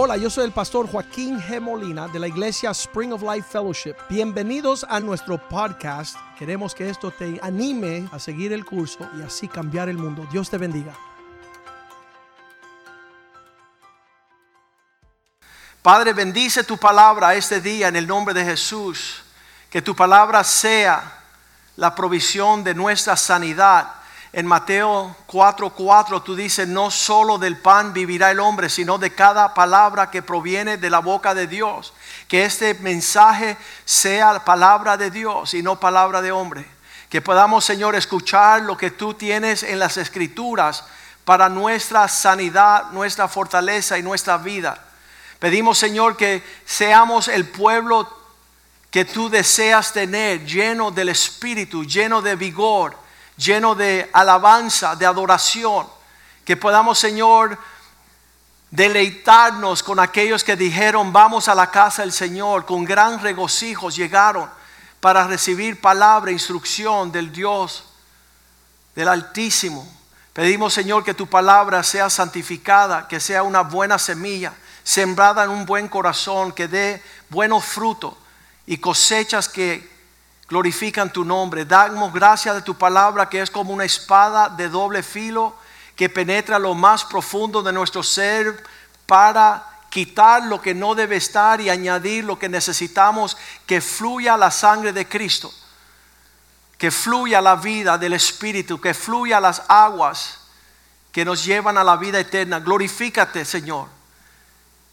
Hola, 0.00 0.16
yo 0.16 0.30
soy 0.30 0.44
el 0.44 0.52
pastor 0.52 0.88
Joaquín 0.88 1.40
G. 1.40 1.60
Molina 1.60 2.06
de 2.06 2.20
la 2.20 2.28
iglesia 2.28 2.70
Spring 2.70 3.12
of 3.12 3.20
Life 3.20 3.48
Fellowship. 3.50 3.96
Bienvenidos 4.08 4.86
a 4.88 5.00
nuestro 5.00 5.38
podcast. 5.48 6.16
Queremos 6.38 6.72
que 6.72 6.88
esto 6.88 7.10
te 7.10 7.40
anime 7.42 8.08
a 8.12 8.20
seguir 8.20 8.52
el 8.52 8.64
curso 8.64 9.10
y 9.18 9.22
así 9.22 9.48
cambiar 9.48 9.88
el 9.88 9.98
mundo. 9.98 10.24
Dios 10.30 10.48
te 10.48 10.56
bendiga. 10.56 10.94
Padre, 15.82 16.12
bendice 16.12 16.62
tu 16.62 16.76
palabra 16.78 17.34
este 17.34 17.60
día 17.60 17.88
en 17.88 17.96
el 17.96 18.06
nombre 18.06 18.32
de 18.32 18.44
Jesús. 18.44 19.24
Que 19.68 19.82
tu 19.82 19.96
palabra 19.96 20.44
sea 20.44 21.24
la 21.74 21.92
provisión 21.96 22.62
de 22.62 22.72
nuestra 22.72 23.16
sanidad 23.16 23.97
en 24.32 24.46
Mateo 24.46 25.16
4:4 25.26 26.22
tú 26.22 26.36
dices, 26.36 26.68
no 26.68 26.90
solo 26.90 27.38
del 27.38 27.56
pan 27.56 27.92
vivirá 27.92 28.30
el 28.30 28.40
hombre, 28.40 28.68
sino 28.68 28.98
de 28.98 29.14
cada 29.14 29.54
palabra 29.54 30.10
que 30.10 30.22
proviene 30.22 30.76
de 30.76 30.90
la 30.90 30.98
boca 30.98 31.34
de 31.34 31.46
Dios. 31.46 31.94
Que 32.28 32.44
este 32.44 32.74
mensaje 32.74 33.56
sea 33.86 34.44
palabra 34.44 34.98
de 34.98 35.10
Dios 35.10 35.54
y 35.54 35.62
no 35.62 35.80
palabra 35.80 36.20
de 36.20 36.32
hombre. 36.32 36.66
Que 37.08 37.22
podamos, 37.22 37.64
Señor, 37.64 37.94
escuchar 37.94 38.62
lo 38.62 38.76
que 38.76 38.90
tú 38.90 39.14
tienes 39.14 39.62
en 39.62 39.78
las 39.78 39.96
escrituras 39.96 40.84
para 41.24 41.48
nuestra 41.48 42.06
sanidad, 42.06 42.90
nuestra 42.90 43.28
fortaleza 43.28 43.98
y 43.98 44.02
nuestra 44.02 44.36
vida. 44.36 44.78
Pedimos, 45.38 45.78
Señor, 45.78 46.18
que 46.18 46.42
seamos 46.66 47.28
el 47.28 47.48
pueblo 47.48 48.06
que 48.90 49.06
tú 49.06 49.30
deseas 49.30 49.92
tener, 49.94 50.44
lleno 50.44 50.90
del 50.90 51.08
Espíritu, 51.08 51.84
lleno 51.84 52.20
de 52.20 52.36
vigor 52.36 53.07
lleno 53.38 53.74
de 53.74 54.10
alabanza, 54.12 54.96
de 54.96 55.06
adoración. 55.06 55.86
Que 56.44 56.56
podamos, 56.56 56.98
Señor, 56.98 57.56
deleitarnos 58.70 59.82
con 59.82 59.98
aquellos 59.98 60.44
que 60.44 60.56
dijeron, 60.56 61.12
vamos 61.12 61.48
a 61.48 61.54
la 61.54 61.70
casa 61.70 62.02
del 62.02 62.12
Señor, 62.12 62.66
con 62.66 62.84
gran 62.84 63.20
regocijo 63.20 63.88
llegaron 63.88 64.50
para 65.00 65.26
recibir 65.26 65.80
palabra, 65.80 66.30
instrucción 66.30 67.10
del 67.12 67.32
Dios, 67.32 67.84
del 68.94 69.08
Altísimo. 69.08 69.88
Pedimos, 70.32 70.74
Señor, 70.74 71.04
que 71.04 71.14
tu 71.14 71.26
palabra 71.26 71.82
sea 71.82 72.10
santificada, 72.10 73.08
que 73.08 73.20
sea 73.20 73.42
una 73.42 73.62
buena 73.62 73.98
semilla, 73.98 74.52
sembrada 74.82 75.44
en 75.44 75.50
un 75.50 75.64
buen 75.66 75.88
corazón, 75.88 76.52
que 76.52 76.68
dé 76.68 77.02
buenos 77.28 77.64
frutos 77.64 78.14
y 78.66 78.78
cosechas 78.78 79.48
que 79.48 79.97
glorifican 80.48 81.12
tu 81.12 81.24
nombre. 81.24 81.64
Damos 81.64 82.12
gracias 82.12 82.54
de 82.54 82.62
tu 82.62 82.74
palabra 82.74 83.28
que 83.28 83.40
es 83.40 83.50
como 83.50 83.72
una 83.72 83.84
espada 83.84 84.48
de 84.48 84.68
doble 84.68 85.02
filo 85.02 85.54
que 85.94 86.08
penetra 86.08 86.58
lo 86.58 86.74
más 86.74 87.04
profundo 87.04 87.62
de 87.62 87.72
nuestro 87.72 88.02
ser 88.02 88.64
para 89.06 89.66
quitar 89.90 90.44
lo 90.44 90.60
que 90.60 90.74
no 90.74 90.94
debe 90.94 91.16
estar 91.16 91.60
y 91.60 91.70
añadir 91.70 92.24
lo 92.24 92.38
que 92.38 92.48
necesitamos, 92.48 93.36
que 93.66 93.80
fluya 93.80 94.36
la 94.36 94.50
sangre 94.50 94.92
de 94.92 95.08
Cristo, 95.08 95.52
que 96.76 96.90
fluya 96.90 97.40
la 97.40 97.56
vida 97.56 97.98
del 97.98 98.12
Espíritu, 98.12 98.80
que 98.80 98.94
fluya 98.94 99.40
las 99.40 99.62
aguas 99.66 100.38
que 101.10 101.24
nos 101.24 101.44
llevan 101.44 101.76
a 101.78 101.84
la 101.84 101.96
vida 101.96 102.20
eterna. 102.20 102.60
Glorifícate, 102.60 103.44
Señor. 103.44 103.88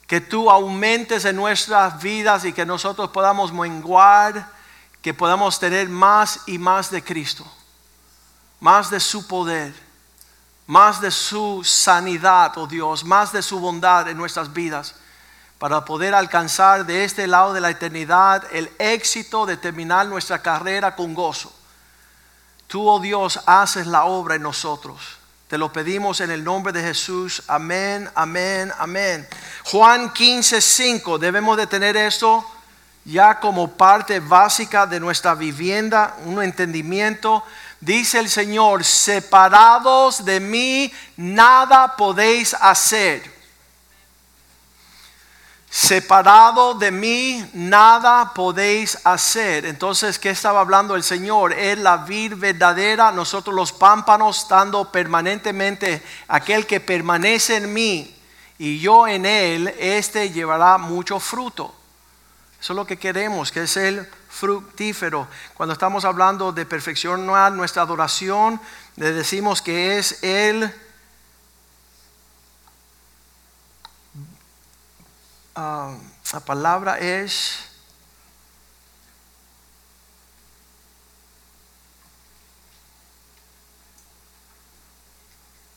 Que 0.08 0.22
tú 0.22 0.50
aumentes 0.50 1.25
en 1.25 1.36
nuestras 1.36 2.02
vidas 2.02 2.45
y 2.45 2.53
que 2.53 2.66
nosotros 2.66 3.09
podamos 3.09 3.52
menguar 3.53 4.55
que 5.06 5.14
podamos 5.14 5.59
tener 5.59 5.88
más 5.88 6.39
y 6.48 6.58
más 6.58 6.89
de 6.89 7.03
Cristo, 7.03 7.45
más 8.59 8.89
de 8.89 9.00
su 9.00 9.28
poder, 9.28 9.72
más 10.66 11.00
de 11.00 11.12
su 11.12 11.62
sanidad, 11.64 12.58
oh 12.58 12.66
Dios, 12.66 13.03
más 13.03 13.31
de 13.31 13.44
su 13.44 13.59
bondad 13.59 14.09
en 14.09 14.17
nuestras 14.17 14.52
vidas, 14.52 14.95
para 15.59 15.86
poder 15.86 16.16
alcanzar 16.16 16.88
de 16.88 17.03
este 17.03 17.28
lado 17.28 17.53
de 17.53 17.62
la 17.62 17.70
eternidad 17.70 18.45
el 18.52 18.67
éxito 18.80 19.45
de 19.45 19.58
terminar 19.58 20.08
nuestra 20.08 20.41
carrera 20.41 20.96
con 20.96 21.13
gozo. 21.13 21.53
Tú, 22.66 22.90
oh 22.90 23.00
Dios, 23.00 23.40
haces 23.46 23.85
la 23.85 24.06
obra 24.06 24.34
en 24.34 24.41
nosotros. 24.41 25.00
Te 25.47 25.59
lo 25.59 25.72
pedimos 25.72 26.19
en 26.19 26.31
el 26.31 26.44
nombre 26.44 26.74
de 26.74 26.81
Jesús. 26.81 27.44
Amén, 27.46 28.09
amén, 28.16 28.74
amén. 28.80 29.28
Juan 29.66 30.12
15, 30.12 30.59
5. 30.59 31.19
Debemos 31.19 31.57
de 31.57 31.68
tener 31.68 31.96
esto 31.96 32.44
ya 33.06 33.40
como 33.40 33.72
parte 33.72 34.20
básica 34.20 34.88
de 34.88 35.00
nuestra 35.00 35.36
vivienda, 35.36 36.18
un 36.26 36.42
entendimiento. 36.42 37.44
Dice 37.80 38.20
el 38.20 38.30
Señor, 38.30 38.84
separados 38.84 40.26
de 40.26 40.40
mí, 40.40 40.92
nada 41.16 41.96
podéis 41.96 42.56
hacer. 42.56 43.34
Separado 45.70 46.74
de 46.74 46.90
mí, 46.90 47.48
nada 47.54 48.34
podéis 48.34 48.98
hacer. 49.04 49.66
Entonces, 49.66 50.18
¿qué 50.18 50.32
estaba 50.32 50.62
hablando 50.62 50.96
el 50.96 51.04
Señor? 51.04 51.54
Es 51.54 51.78
la 51.78 51.98
vid 51.98 52.34
verdadera, 52.38 53.12
nosotros 53.12 53.54
los 53.54 53.72
pámpanos, 53.72 54.40
estando 54.40 54.92
permanentemente, 54.92 56.02
aquel 56.28 56.66
que 56.66 56.80
permanece 56.80 57.58
en 57.58 57.74
mí 57.74 58.16
y 58.58 58.80
yo 58.80 59.08
en 59.08 59.26
él, 59.26 59.68
este 59.78 60.32
llevará 60.32 60.78
mucho 60.78 61.20
fruto. 61.20 61.76
Eso 62.66 62.74
es 62.74 62.78
lo 62.78 62.88
que 62.88 62.98
queremos, 62.98 63.52
que 63.52 63.62
es 63.62 63.78
el 63.78 64.09
fructífero. 64.28 65.28
Cuando 65.53 65.74
estamos 65.74 66.03
hablando 66.03 66.52
de 66.52 66.66
perfección 66.66 67.28
nuestra 67.28 67.84
adoración, 67.84 68.59
le 68.96 69.12
decimos 69.12 69.62
que 69.62 70.00
es 70.00 70.24
el 70.24 70.74
ah, 75.54 75.96
la 76.34 76.40
palabra 76.40 76.98
es 76.98 77.59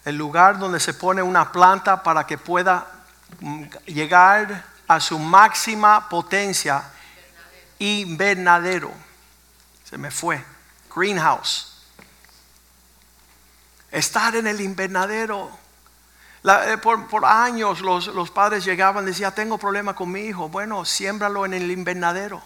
el 0.06 0.16
lugar 0.16 0.58
donde 0.58 0.80
se 0.80 0.94
pone 0.94 1.20
una 1.20 1.52
planta 1.52 2.02
para 2.02 2.26
que 2.26 2.38
pueda 2.38 2.86
mm, 3.40 3.64
llegar 3.84 4.77
a 4.88 4.98
su 5.00 5.18
máxima 5.18 6.08
potencia 6.08 6.82
invernadero. 7.78 8.90
Se 9.84 9.98
me 9.98 10.10
fue. 10.10 10.42
Greenhouse. 10.94 11.66
Estar 13.90 14.34
en 14.36 14.46
el 14.46 14.60
invernadero. 14.60 15.50
Eh, 16.44 16.78
por, 16.78 17.24
años 17.24 17.80
los, 17.80 18.06
los, 18.08 18.30
padres 18.30 18.64
llegaban 18.64 19.04
y 19.04 19.08
decían, 19.08 19.34
tengo 19.34 19.58
problema 19.58 19.94
con 19.94 20.10
mi 20.10 20.20
hijo. 20.20 20.48
Bueno, 20.48 20.84
siémbralo 20.84 21.44
en 21.44 21.54
el 21.54 21.70
invernadero. 21.70 22.42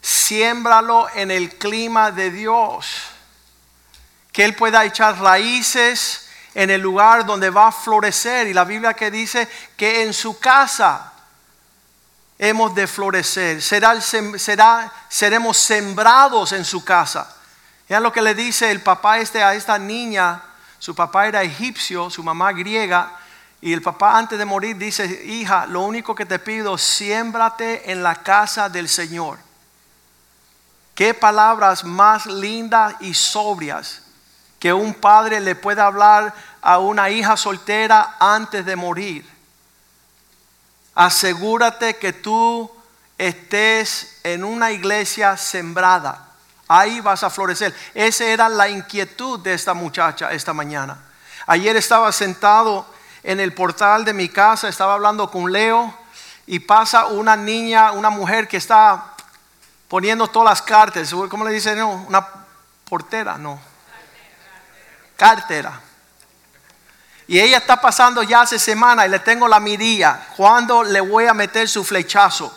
Siémbralo 0.00 1.08
en 1.14 1.30
el 1.30 1.56
clima 1.58 2.10
de 2.10 2.30
Dios. 2.30 3.02
Que 4.32 4.44
Él 4.44 4.56
pueda 4.56 4.84
echar 4.84 5.18
raíces 5.20 6.23
en 6.54 6.70
el 6.70 6.80
lugar 6.80 7.26
donde 7.26 7.50
va 7.50 7.68
a 7.68 7.72
florecer. 7.72 8.46
Y 8.46 8.54
la 8.54 8.64
Biblia 8.64 8.94
que 8.94 9.10
dice 9.10 9.48
que 9.76 10.02
en 10.02 10.12
su 10.12 10.38
casa 10.38 11.12
hemos 12.38 12.74
de 12.74 12.86
florecer. 12.86 13.60
Será, 13.60 14.00
seremos 15.08 15.56
sembrados 15.56 16.52
en 16.52 16.64
su 16.64 16.84
casa. 16.84 17.36
Ya 17.88 18.00
lo 18.00 18.12
que 18.12 18.22
le 18.22 18.34
dice 18.34 18.70
el 18.70 18.80
papá 18.80 19.18
este 19.18 19.42
a 19.42 19.54
esta 19.54 19.78
niña. 19.78 20.42
Su 20.78 20.94
papá 20.94 21.26
era 21.26 21.42
egipcio, 21.42 22.08
su 22.10 22.22
mamá 22.22 22.52
griega. 22.52 23.18
Y 23.60 23.72
el 23.72 23.82
papá 23.82 24.18
antes 24.18 24.38
de 24.38 24.44
morir 24.44 24.76
dice, 24.76 25.24
hija, 25.24 25.66
lo 25.66 25.82
único 25.82 26.14
que 26.14 26.26
te 26.26 26.38
pido, 26.38 26.76
siémbrate 26.76 27.90
en 27.90 28.02
la 28.02 28.16
casa 28.16 28.68
del 28.68 28.88
Señor. 28.88 29.38
Qué 30.94 31.14
palabras 31.14 31.82
más 31.82 32.26
lindas 32.26 32.94
y 33.00 33.14
sobrias 33.14 34.03
que 34.64 34.72
un 34.72 34.94
padre 34.94 35.42
le 35.42 35.56
pueda 35.56 35.84
hablar 35.84 36.32
a 36.62 36.78
una 36.78 37.10
hija 37.10 37.36
soltera 37.36 38.16
antes 38.18 38.64
de 38.64 38.76
morir. 38.76 39.30
Asegúrate 40.94 41.96
que 41.96 42.14
tú 42.14 42.70
estés 43.18 44.20
en 44.22 44.42
una 44.42 44.72
iglesia 44.72 45.36
sembrada. 45.36 46.28
Ahí 46.66 47.02
vas 47.02 47.22
a 47.22 47.28
florecer. 47.28 47.74
Esa 47.92 48.24
era 48.24 48.48
la 48.48 48.66
inquietud 48.70 49.38
de 49.40 49.52
esta 49.52 49.74
muchacha 49.74 50.32
esta 50.32 50.54
mañana. 50.54 50.96
Ayer 51.46 51.76
estaba 51.76 52.10
sentado 52.10 52.86
en 53.22 53.40
el 53.40 53.52
portal 53.52 54.06
de 54.06 54.14
mi 54.14 54.30
casa, 54.30 54.70
estaba 54.70 54.94
hablando 54.94 55.30
con 55.30 55.52
Leo 55.52 55.92
y 56.46 56.60
pasa 56.60 57.04
una 57.04 57.36
niña, 57.36 57.92
una 57.92 58.08
mujer 58.08 58.48
que 58.48 58.56
está 58.56 59.12
poniendo 59.88 60.26
todas 60.26 60.48
las 60.48 60.62
cartas. 60.62 61.12
¿Cómo 61.28 61.44
le 61.44 61.52
dicen? 61.52 61.76
No, 61.76 62.06
una 62.08 62.26
portera, 62.88 63.36
no 63.36 63.73
cartera. 65.16 65.80
Y 67.26 67.40
ella 67.40 67.58
está 67.58 67.80
pasando 67.80 68.22
ya 68.22 68.42
hace 68.42 68.58
semana 68.58 69.06
y 69.06 69.08
le 69.08 69.20
tengo 69.20 69.48
la 69.48 69.60
mirilla. 69.60 70.26
Cuando 70.36 70.82
le 70.82 71.00
voy 71.00 71.26
a 71.26 71.34
meter 71.34 71.68
su 71.68 71.84
flechazo? 71.84 72.54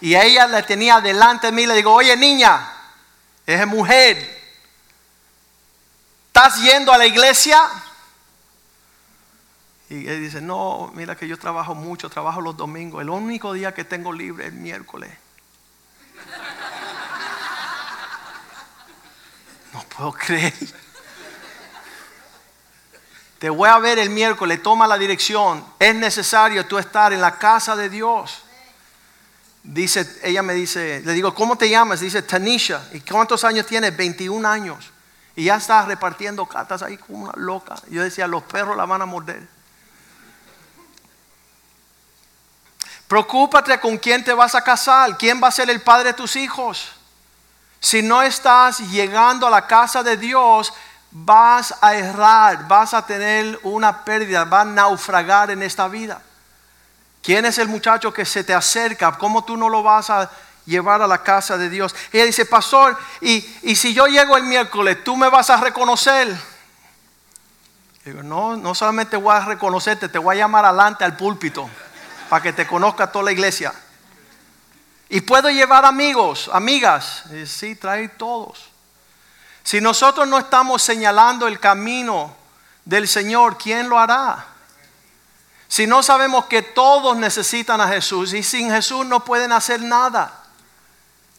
Y 0.00 0.14
ella 0.14 0.46
le 0.46 0.62
tenía 0.62 1.00
delante 1.00 1.48
de 1.48 1.52
mí. 1.52 1.66
Le 1.66 1.74
digo, 1.74 1.92
oye 1.92 2.16
niña, 2.16 2.72
es 3.44 3.66
mujer. 3.66 4.38
¿Estás 6.28 6.60
yendo 6.62 6.92
a 6.92 6.98
la 6.98 7.06
iglesia? 7.06 7.60
Y 9.90 10.06
él 10.06 10.20
dice, 10.20 10.40
no, 10.40 10.90
mira 10.94 11.16
que 11.16 11.26
yo 11.26 11.38
trabajo 11.38 11.74
mucho, 11.74 12.08
trabajo 12.08 12.40
los 12.40 12.56
domingos. 12.56 13.02
El 13.02 13.10
único 13.10 13.52
día 13.52 13.74
que 13.74 13.84
tengo 13.84 14.12
libre 14.12 14.46
es 14.46 14.52
el 14.52 14.58
miércoles. 14.58 15.10
No 19.70 19.82
puedo 19.82 20.12
creer. 20.12 20.54
Te 23.38 23.50
voy 23.50 23.68
a 23.68 23.78
ver 23.78 23.98
el 23.98 24.10
miércoles, 24.10 24.62
toma 24.62 24.86
la 24.86 24.98
dirección. 24.98 25.64
Es 25.78 25.94
necesario 25.94 26.66
tú 26.66 26.78
estar 26.78 27.12
en 27.12 27.20
la 27.20 27.38
casa 27.38 27.76
de 27.76 27.88
Dios. 27.88 28.42
Dice, 29.62 30.18
ella 30.22 30.42
me 30.42 30.54
dice, 30.54 31.02
le 31.04 31.12
digo, 31.12 31.34
¿cómo 31.34 31.56
te 31.56 31.68
llamas? 31.68 32.00
Dice 32.00 32.22
Tanisha. 32.22 32.82
¿Y 32.92 33.00
cuántos 33.00 33.44
años 33.44 33.66
tienes? 33.66 33.96
21 33.96 34.48
años. 34.48 34.90
Y 35.36 35.44
ya 35.44 35.56
estás 35.56 35.86
repartiendo 35.86 36.46
cartas 36.46 36.82
ahí 36.82 36.96
como 36.96 37.24
una 37.24 37.32
loca. 37.36 37.76
Yo 37.90 38.02
decía, 38.02 38.26
los 38.26 38.42
perros 38.42 38.76
la 38.76 38.86
van 38.86 39.02
a 39.02 39.06
morder. 39.06 39.46
Preocúpate 43.06 43.78
con 43.78 43.96
quién 43.98 44.24
te 44.24 44.34
vas 44.34 44.54
a 44.54 44.62
casar, 44.62 45.16
quién 45.16 45.40
va 45.42 45.48
a 45.48 45.52
ser 45.52 45.70
el 45.70 45.80
padre 45.80 46.08
de 46.08 46.14
tus 46.14 46.34
hijos. 46.34 46.88
Si 47.80 48.02
no 48.02 48.20
estás 48.20 48.80
llegando 48.90 49.46
a 49.46 49.50
la 49.50 49.66
casa 49.66 50.02
de 50.02 50.16
Dios, 50.16 50.72
vas 51.10 51.74
a 51.80 51.94
errar, 51.94 52.68
vas 52.68 52.94
a 52.94 53.06
tener 53.06 53.58
una 53.62 54.04
pérdida, 54.04 54.44
vas 54.44 54.62
a 54.62 54.70
naufragar 54.70 55.50
en 55.50 55.62
esta 55.62 55.88
vida. 55.88 56.20
¿Quién 57.22 57.44
es 57.44 57.58
el 57.58 57.68
muchacho 57.68 58.12
que 58.12 58.24
se 58.24 58.44
te 58.44 58.54
acerca? 58.54 59.12
¿Cómo 59.12 59.44
tú 59.44 59.56
no 59.56 59.68
lo 59.68 59.82
vas 59.82 60.10
a 60.10 60.30
llevar 60.64 61.02
a 61.02 61.06
la 61.06 61.22
casa 61.22 61.58
de 61.58 61.68
Dios? 61.68 61.94
Ella 62.12 62.24
dice, 62.24 62.46
pastor, 62.46 62.96
y, 63.20 63.40
si 63.74 63.92
yo 63.92 64.06
llego 64.06 64.36
el 64.36 64.44
miércoles, 64.44 65.02
¿tú 65.04 65.16
me 65.16 65.28
vas 65.28 65.50
a 65.50 65.58
reconocer? 65.58 66.34
No, 68.24 68.56
no 68.56 68.74
solamente 68.74 69.16
voy 69.18 69.34
a 69.34 69.40
reconocerte, 69.40 70.08
te 70.08 70.18
voy 70.18 70.36
a 70.36 70.38
llamar 70.38 70.64
adelante 70.64 71.04
al 71.04 71.16
púlpito 71.16 71.68
para 72.30 72.42
que 72.42 72.54
te 72.54 72.66
conozca 72.66 73.12
toda 73.12 73.26
la 73.26 73.32
iglesia. 73.32 73.74
Y 75.10 75.20
puedo 75.22 75.50
llevar 75.50 75.84
amigos, 75.84 76.50
amigas. 76.52 77.24
Y 77.32 77.46
sí, 77.46 77.74
trae 77.74 78.08
todos. 78.08 78.67
Si 79.68 79.82
nosotros 79.82 80.26
no 80.26 80.38
estamos 80.38 80.82
señalando 80.82 81.46
el 81.46 81.60
camino 81.60 82.34
del 82.86 83.06
Señor, 83.06 83.58
¿quién 83.58 83.90
lo 83.90 83.98
hará? 83.98 84.46
Si 85.68 85.86
no 85.86 86.02
sabemos 86.02 86.46
que 86.46 86.62
todos 86.62 87.18
necesitan 87.18 87.78
a 87.82 87.88
Jesús 87.88 88.32
y 88.32 88.42
sin 88.42 88.70
Jesús 88.70 89.04
no 89.04 89.22
pueden 89.26 89.52
hacer 89.52 89.82
nada. 89.82 90.32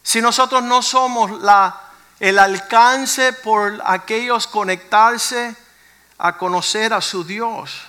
Si 0.03 0.21
nosotros 0.21 0.61
no 0.61 0.83
somos 0.83 1.41
la, 1.41 1.75
el 2.19 2.37
alcance 2.37 3.33
por 3.33 3.81
aquellos 3.83 4.45
conectarse 4.45 5.55
a 6.19 6.37
conocer 6.37 6.93
a 6.93 7.01
su 7.01 7.23
Dios. 7.23 7.81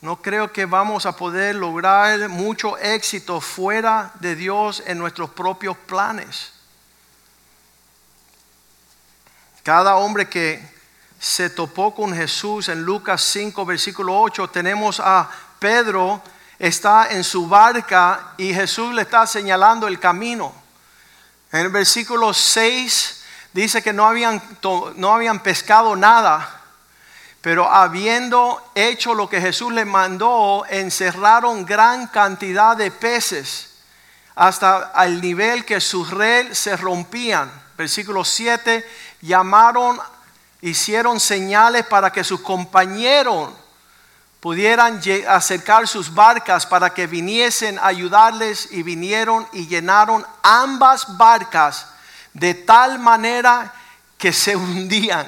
No 0.00 0.22
creo 0.22 0.50
que 0.50 0.64
vamos 0.64 1.04
a 1.04 1.14
poder 1.14 1.56
lograr 1.56 2.30
mucho 2.30 2.78
éxito 2.78 3.42
fuera 3.42 4.12
de 4.14 4.34
Dios 4.34 4.82
en 4.86 4.96
nuestros 4.96 5.28
propios 5.28 5.76
planes. 5.76 6.57
Cada 9.68 9.96
hombre 9.96 10.30
que 10.30 10.66
se 11.20 11.50
topó 11.50 11.94
con 11.94 12.14
Jesús 12.14 12.70
en 12.70 12.84
Lucas 12.84 13.20
5, 13.20 13.66
versículo 13.66 14.18
8, 14.18 14.48
tenemos 14.48 14.98
a 14.98 15.28
Pedro, 15.58 16.22
está 16.58 17.08
en 17.10 17.22
su 17.22 17.46
barca 17.46 18.32
y 18.38 18.54
Jesús 18.54 18.94
le 18.94 19.02
está 19.02 19.26
señalando 19.26 19.86
el 19.86 20.00
camino. 20.00 20.54
En 21.52 21.60
el 21.60 21.68
versículo 21.68 22.32
6 22.32 23.24
dice 23.52 23.82
que 23.82 23.92
no 23.92 24.06
habían, 24.06 24.40
no 24.96 25.12
habían 25.12 25.40
pescado 25.40 25.94
nada 25.96 26.62
pero 27.42 27.70
habiendo 27.70 28.70
hecho 28.74 29.12
lo 29.12 29.28
que 29.28 29.38
Jesús 29.38 29.70
le 29.70 29.84
mandó, 29.84 30.64
encerraron 30.70 31.66
gran 31.66 32.06
cantidad 32.06 32.74
de 32.74 32.90
peces 32.90 33.68
hasta 34.34 34.92
el 35.04 35.20
nivel 35.20 35.66
que 35.66 35.78
sus 35.78 36.10
red 36.10 36.54
se 36.54 36.74
rompían. 36.74 37.50
Versículo 37.78 38.24
7, 38.24 38.84
llamaron, 39.20 39.98
hicieron 40.60 41.20
señales 41.20 41.86
para 41.86 42.12
que 42.12 42.24
sus 42.24 42.40
compañeros 42.40 43.50
pudieran 44.40 45.00
acercar 45.28 45.88
sus 45.88 46.14
barcas 46.14 46.64
para 46.64 46.94
que 46.94 47.06
viniesen 47.06 47.78
a 47.78 47.86
ayudarles 47.86 48.68
y 48.70 48.82
vinieron 48.82 49.48
y 49.52 49.66
llenaron 49.66 50.24
ambas 50.42 51.16
barcas 51.16 51.88
de 52.32 52.54
tal 52.54 52.98
manera 52.98 53.72
que 54.16 54.32
se 54.32 54.54
hundían. 54.56 55.26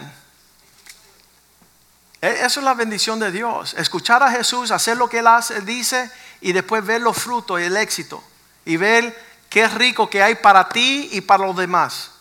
E, 2.22 2.28
eso 2.44 2.60
es 2.60 2.64
la 2.64 2.74
bendición 2.74 3.18
de 3.18 3.32
Dios. 3.32 3.74
Escuchar 3.74 4.22
a 4.22 4.30
Jesús, 4.30 4.70
hacer 4.70 4.96
lo 4.96 5.08
que 5.08 5.18
Él 5.18 5.26
hace, 5.26 5.60
dice, 5.62 6.10
y 6.40 6.52
después 6.52 6.84
ver 6.84 7.00
los 7.00 7.16
frutos 7.16 7.60
y 7.60 7.64
el 7.64 7.76
éxito. 7.76 8.22
Y 8.64 8.76
ver 8.76 9.16
qué 9.48 9.66
rico 9.68 10.08
que 10.08 10.22
hay 10.22 10.36
para 10.36 10.68
ti 10.68 11.08
y 11.12 11.22
para 11.22 11.46
los 11.46 11.56
demás. 11.56 12.12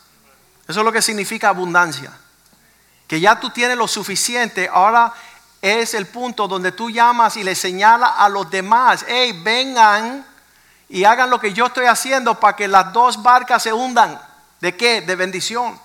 Eso 0.70 0.80
es 0.80 0.84
lo 0.84 0.92
que 0.92 1.02
significa 1.02 1.48
abundancia. 1.48 2.12
Que 3.06 3.20
ya 3.20 3.38
tú 3.38 3.50
tienes 3.50 3.76
lo 3.76 3.88
suficiente, 3.88 4.68
ahora 4.72 5.12
es 5.60 5.94
el 5.94 6.06
punto 6.06 6.48
donde 6.48 6.72
tú 6.72 6.90
llamas 6.90 7.36
y 7.36 7.44
le 7.44 7.54
señalas 7.54 8.12
a 8.16 8.28
los 8.28 8.50
demás, 8.50 9.04
hey, 9.06 9.38
vengan 9.42 10.26
y 10.88 11.04
hagan 11.04 11.28
lo 11.28 11.38
que 11.38 11.52
yo 11.52 11.66
estoy 11.66 11.86
haciendo 11.86 12.40
para 12.40 12.56
que 12.56 12.68
las 12.68 12.92
dos 12.92 13.22
barcas 13.22 13.62
se 13.62 13.72
hundan. 13.72 14.20
¿De 14.60 14.76
qué? 14.76 15.00
De 15.02 15.16
bendición, 15.16 15.78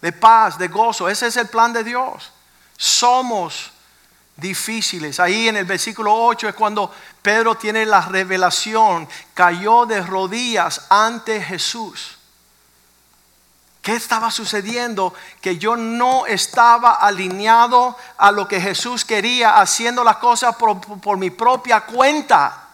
de 0.00 0.12
paz, 0.12 0.58
de 0.58 0.68
gozo. 0.68 1.08
Ese 1.08 1.28
es 1.28 1.36
el 1.36 1.48
plan 1.48 1.72
de 1.72 1.84
Dios 1.84 2.32
somos 2.82 3.70
difíciles. 4.36 5.20
Ahí 5.20 5.46
en 5.46 5.56
el 5.56 5.64
versículo 5.64 6.12
8 6.12 6.48
es 6.48 6.54
cuando 6.56 6.92
Pedro 7.22 7.54
tiene 7.54 7.86
la 7.86 8.00
revelación, 8.00 9.08
cayó 9.34 9.86
de 9.86 10.02
rodillas 10.02 10.86
ante 10.88 11.40
Jesús. 11.40 12.18
¿Qué 13.82 13.94
estaba 13.94 14.30
sucediendo? 14.30 15.12
Que 15.40 15.58
yo 15.58 15.76
no 15.76 16.24
estaba 16.24 16.92
alineado 16.92 17.96
a 18.16 18.32
lo 18.32 18.48
que 18.48 18.60
Jesús 18.60 19.04
quería, 19.04 19.60
haciendo 19.60 20.02
las 20.04 20.16
cosas 20.16 20.56
por, 20.56 21.18
mi 21.18 21.30
propia 21.30 21.82
cuenta. 21.82 22.68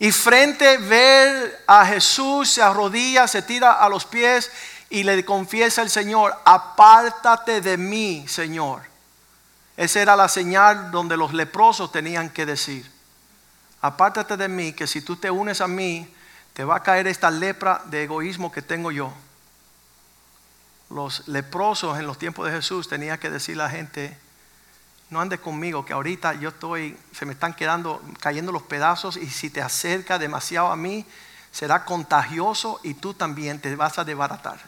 Y 0.00 0.10
frente 0.10 0.78
ver 0.78 1.62
a 1.68 1.86
Jesús, 1.86 2.50
se 2.50 2.62
arrodilla, 2.62 3.28
se 3.28 3.42
tira 3.42 3.72
a 3.74 3.88
los 3.88 4.04
pies 4.06 4.50
y 4.90 5.04
le 5.04 5.24
confiesa 5.24 5.82
al 5.82 5.90
Señor, 5.90 6.34
apártate 6.44 7.60
de 7.60 7.76
mí, 7.76 8.26
Señor 8.26 8.94
esa 9.76 10.00
era 10.00 10.16
la 10.16 10.28
señal 10.28 10.90
donde 10.90 11.16
los 11.16 11.32
leprosos 11.32 11.90
tenían 11.90 12.30
que 12.30 12.46
decir, 12.46 12.88
apártate 13.80 14.36
de 14.36 14.48
mí, 14.48 14.72
que 14.72 14.86
si 14.86 15.02
tú 15.02 15.16
te 15.16 15.30
unes 15.30 15.60
a 15.60 15.66
mí, 15.66 16.08
te 16.52 16.64
va 16.64 16.76
a 16.76 16.82
caer 16.82 17.08
esta 17.08 17.30
lepra 17.30 17.82
de 17.86 18.04
egoísmo 18.04 18.52
que 18.52 18.62
tengo 18.62 18.92
yo. 18.92 19.12
Los 20.94 21.26
leprosos 21.26 21.98
en 21.98 22.06
los 22.06 22.18
tiempos 22.18 22.46
de 22.46 22.52
Jesús 22.52 22.88
tenían 22.88 23.18
que 23.18 23.28
decir 23.28 23.56
a 23.56 23.64
la 23.64 23.70
gente, 23.70 24.16
no 25.10 25.20
andes 25.20 25.40
conmigo, 25.40 25.84
que 25.84 25.92
ahorita 25.92 26.34
yo 26.34 26.50
estoy, 26.50 26.96
se 27.10 27.26
me 27.26 27.32
están 27.32 27.52
quedando, 27.52 28.00
cayendo 28.20 28.52
los 28.52 28.62
pedazos 28.62 29.16
y 29.16 29.28
si 29.28 29.50
te 29.50 29.60
acerca 29.60 30.20
demasiado 30.20 30.68
a 30.68 30.76
mí, 30.76 31.04
será 31.50 31.84
contagioso 31.84 32.78
y 32.84 32.94
tú 32.94 33.12
también 33.12 33.60
te 33.60 33.74
vas 33.74 33.98
a 33.98 34.04
desbaratar. 34.04 34.60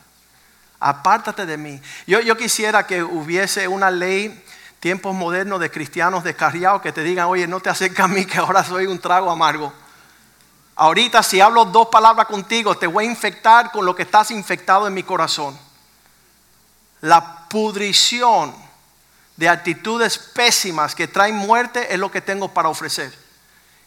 Apártate 0.80 1.47
de 1.47 1.56
mí. 1.56 1.80
Yo, 2.09 2.18
yo 2.18 2.37
quisiera 2.37 2.88
que 2.88 3.04
hubiese 3.04 3.68
una 3.68 3.92
ley 3.92 4.45
tiempos 4.80 5.14
modernos 5.14 5.61
de 5.61 5.71
cristianos 5.71 6.25
descarriados 6.25 6.83
que 6.83 6.90
te 6.90 7.04
digan, 7.04 7.26
oye, 7.26 7.47
no 7.47 7.61
te 7.61 7.71
acerques 7.71 8.00
a 8.00 8.09
mí 8.09 8.26
que 8.26 8.38
ahora 8.38 8.64
soy 8.64 8.87
un 8.87 8.99
trago 8.99 9.30
amargo. 9.30 9.73
Ahorita 10.75 11.23
si 11.23 11.40
hablo 11.40 11.66
dos 11.66 11.87
palabras 11.87 12.26
contigo, 12.26 12.76
te 12.76 12.88
voy 12.88 13.06
a 13.06 13.11
infectar 13.12 13.71
con 13.71 13.87
lo 13.87 13.95
que 13.95 14.02
estás 14.02 14.33
infectado 14.33 14.88
en 14.88 14.95
mi 14.95 15.04
corazón. 15.04 15.65
La 17.06 17.46
pudrición 17.48 18.52
de 19.36 19.48
actitudes 19.48 20.18
pésimas 20.18 20.92
que 20.92 21.06
traen 21.06 21.36
muerte 21.36 21.94
es 21.94 22.00
lo 22.00 22.10
que 22.10 22.20
tengo 22.20 22.52
para 22.52 22.68
ofrecer. 22.68 23.16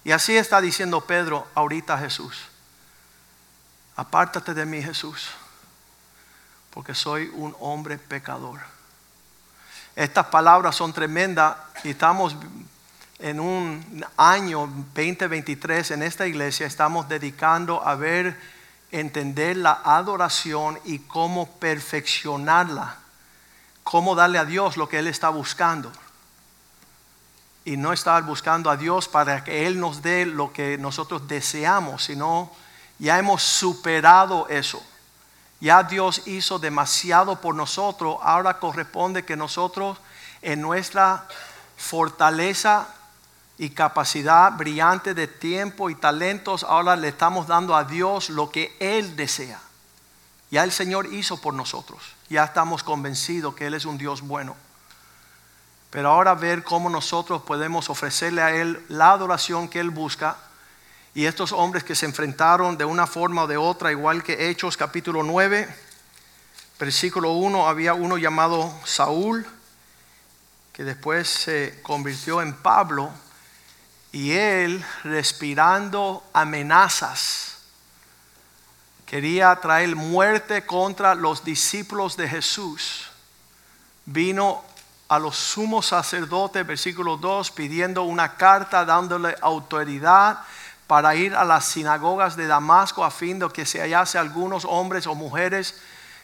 Y 0.06 0.12
así 0.12 0.38
está 0.38 0.62
diciendo 0.62 1.02
Pedro 1.02 1.46
ahorita 1.54 1.98
Jesús. 1.98 2.38
Apártate 3.98 4.54
de 4.54 4.66
mí, 4.66 4.82
Jesús, 4.82 5.28
porque 6.70 6.96
soy 6.96 7.30
un 7.34 7.54
hombre 7.60 7.98
pecador. 7.98 8.62
Estas 9.98 10.28
palabras 10.28 10.78
son 10.78 10.94
tremendas 10.94 11.58
y 11.84 11.90
estamos 11.90 12.38
en 13.20 13.42
un 13.42 14.06
año 14.16 14.62
2023 14.96 15.92
en 15.92 16.04
esta 16.04 16.26
iglesia, 16.26 16.66
estamos 16.66 17.10
dedicando 17.10 17.86
a 17.86 17.96
ver, 17.96 18.40
entender 18.92 19.58
la 19.58 19.82
adoración 19.84 20.80
y 20.86 21.00
cómo 21.00 21.52
perfeccionarla, 21.58 22.96
cómo 23.90 24.14
darle 24.14 24.38
a 24.38 24.46
Dios 24.46 24.78
lo 24.78 24.88
que 24.88 25.00
Él 25.00 25.08
está 25.08 25.30
buscando. 25.30 25.92
Y 27.66 27.76
no 27.76 27.92
estar 27.92 28.22
buscando 28.22 28.70
a 28.70 28.78
Dios 28.78 29.08
para 29.08 29.44
que 29.44 29.66
Él 29.66 29.80
nos 29.80 30.04
dé 30.04 30.28
lo 30.28 30.54
que 30.54 30.78
nosotros 30.78 31.28
deseamos, 31.28 32.04
sino 32.04 32.52
ya 33.00 33.18
hemos 33.18 33.42
superado 33.42 34.48
eso. 34.48 34.80
Ya 35.60 35.82
Dios 35.82 36.28
hizo 36.28 36.60
demasiado 36.60 37.42
por 37.42 37.56
nosotros, 37.56 38.18
ahora 38.22 38.60
corresponde 38.60 39.26
que 39.26 39.36
nosotros 39.36 39.98
en 40.44 40.62
nuestra 40.62 41.28
fortaleza 41.76 42.90
y 43.58 43.72
capacidad 43.72 44.52
brillante 44.52 45.16
de 45.16 45.28
tiempo 45.28 45.90
y 45.90 45.96
talentos, 45.96 46.64
ahora 46.64 46.96
le 46.96 47.08
estamos 47.08 47.48
dando 47.48 47.76
a 47.76 47.86
Dios 47.86 48.30
lo 48.30 48.52
que 48.52 48.78
Él 48.80 49.16
desea. 49.16 49.60
Ya 50.52 50.64
el 50.64 50.72
Señor 50.72 51.14
hizo 51.14 51.40
por 51.40 51.54
nosotros. 51.54 52.02
Ya 52.30 52.44
estamos 52.44 52.84
convencidos 52.84 53.56
que 53.56 53.68
Él 53.68 53.74
es 53.74 53.86
un 53.86 53.98
Dios 53.98 54.22
bueno. 54.22 54.56
Pero 55.90 56.10
ahora 56.10 56.36
ver 56.36 56.64
cómo 56.64 56.90
nosotros 56.90 57.42
podemos 57.42 57.90
ofrecerle 57.90 58.42
a 58.42 58.56
Él 58.56 58.84
la 58.90 59.12
adoración 59.12 59.68
que 59.68 59.80
Él 59.80 59.90
busca. 59.90 60.38
Y 61.14 61.26
estos 61.26 61.52
hombres 61.52 61.84
que 61.84 61.96
se 61.96 62.06
enfrentaron 62.06 62.78
de 62.78 62.86
una 62.86 63.08
forma 63.08 63.44
o 63.44 63.48
de 63.48 63.58
otra, 63.58 63.92
igual 63.92 64.24
que 64.24 64.50
Hechos 64.50 64.78
capítulo 64.78 65.24
9, 65.24 65.68
versículo 66.80 67.34
1, 67.34 67.68
había 67.68 67.94
uno 67.94 68.18
llamado 68.18 68.74
Saúl, 68.86 69.46
que 70.72 70.84
después 70.84 71.28
se 71.28 71.82
convirtió 71.82 72.42
en 72.42 72.54
Pablo, 72.54 73.12
y 74.12 74.32
él 74.32 74.84
respirando 75.04 76.24
amenazas, 76.34 77.59
quería 79.10 79.56
traer 79.56 79.96
muerte 79.96 80.68
contra 80.68 81.16
los 81.16 81.44
discípulos 81.44 82.16
de 82.16 82.30
Jesús. 82.30 83.10
Vino 84.06 84.64
a 85.08 85.18
los 85.18 85.36
sumos 85.36 85.88
sacerdotes, 85.88 86.66
versículo 86.66 87.18
2, 87.18 87.50
pidiendo 87.52 88.04
una 88.04 88.36
carta 88.36 88.86
dándole 88.86 89.36
autoridad 89.42 90.42
para 90.86 91.16
ir 91.16 91.34
a 91.34 91.44
las 91.44 91.66
sinagogas 91.66 92.36
de 92.36 92.46
Damasco 92.46 93.04
a 93.04 93.10
fin 93.10 93.40
de 93.40 93.50
que 93.50 93.66
se 93.66 93.80
hallase 93.80 94.20
algunos 94.20 94.64
hombres 94.66 95.08
o 95.08 95.16
mujeres 95.16 95.82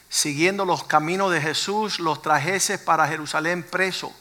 siguiendo 0.07 0.63
los 0.63 0.83
caminos 0.83 1.31
de 1.31 1.41
Jesús, 1.41 1.99
los 1.99 2.21
trajese 2.21 2.77
para 2.77 3.07
Jerusalén 3.07 3.63
preso, 3.63 4.13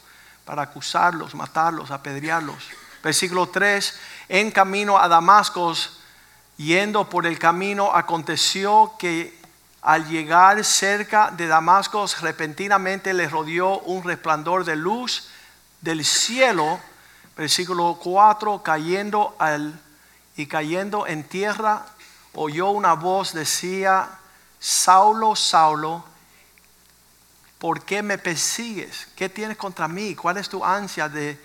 para 0.43 0.63
acusarlos, 0.63 1.35
matarlos, 1.35 1.91
apedrearlos. 1.91 2.63
Versículo 3.03 3.47
3, 3.47 3.99
en 4.29 4.49
camino 4.49 4.97
a 4.97 5.07
Damasco, 5.07 5.71
yendo 6.57 7.09
por 7.09 7.25
el 7.25 7.39
camino, 7.39 7.93
aconteció 7.93 8.93
que 8.97 9.37
al 9.81 10.07
llegar 10.07 10.63
cerca 10.63 11.29
de 11.31 11.47
Damasco, 11.47 12.05
repentinamente 12.21 13.13
le 13.13 13.29
rodeó 13.29 13.79
un 13.81 14.03
resplandor 14.03 14.65
de 14.65 14.75
luz 14.75 15.29
del 15.81 16.03
cielo. 16.03 16.79
Versículo 17.37 17.99
4, 18.01 18.63
cayendo 18.63 19.35
al 19.37 19.79
y 20.37 20.47
cayendo 20.47 21.07
en 21.07 21.23
tierra, 21.23 21.85
oyó 22.33 22.71
una 22.71 22.93
voz, 22.93 23.33
decía, 23.33 24.09
Saulo, 24.59 25.35
Saulo, 25.35 26.03
¿por 27.59 27.83
qué 27.83 28.01
me 28.01 28.17
persigues? 28.17 29.07
¿Qué 29.15 29.29
tienes 29.29 29.57
contra 29.57 29.87
mí? 29.87 30.15
¿Cuál 30.15 30.37
es 30.37 30.49
tu 30.49 30.65
ansia 30.65 31.07
de, 31.07 31.39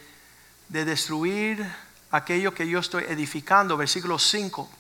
de 0.69 0.85
destruir 0.85 1.64
aquello 2.11 2.55
que 2.55 2.67
yo 2.67 2.79
estoy 2.81 3.05
edificando? 3.05 3.76
Versículo 3.76 4.19
5. 4.19 4.79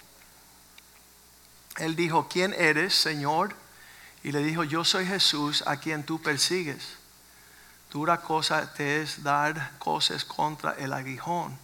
Él 1.80 1.96
dijo, 1.96 2.28
¿quién 2.28 2.54
eres, 2.54 2.94
Señor? 2.94 3.56
Y 4.22 4.32
le 4.32 4.40
dijo, 4.40 4.64
yo 4.64 4.84
soy 4.84 5.06
Jesús 5.06 5.64
a 5.66 5.78
quien 5.78 6.04
tú 6.04 6.20
persigues. 6.20 6.96
Dura 7.90 8.20
cosa 8.20 8.72
te 8.72 9.02
es 9.02 9.22
dar 9.22 9.72
cosas 9.78 10.24
contra 10.24 10.72
el 10.74 10.92
aguijón. 10.92 11.58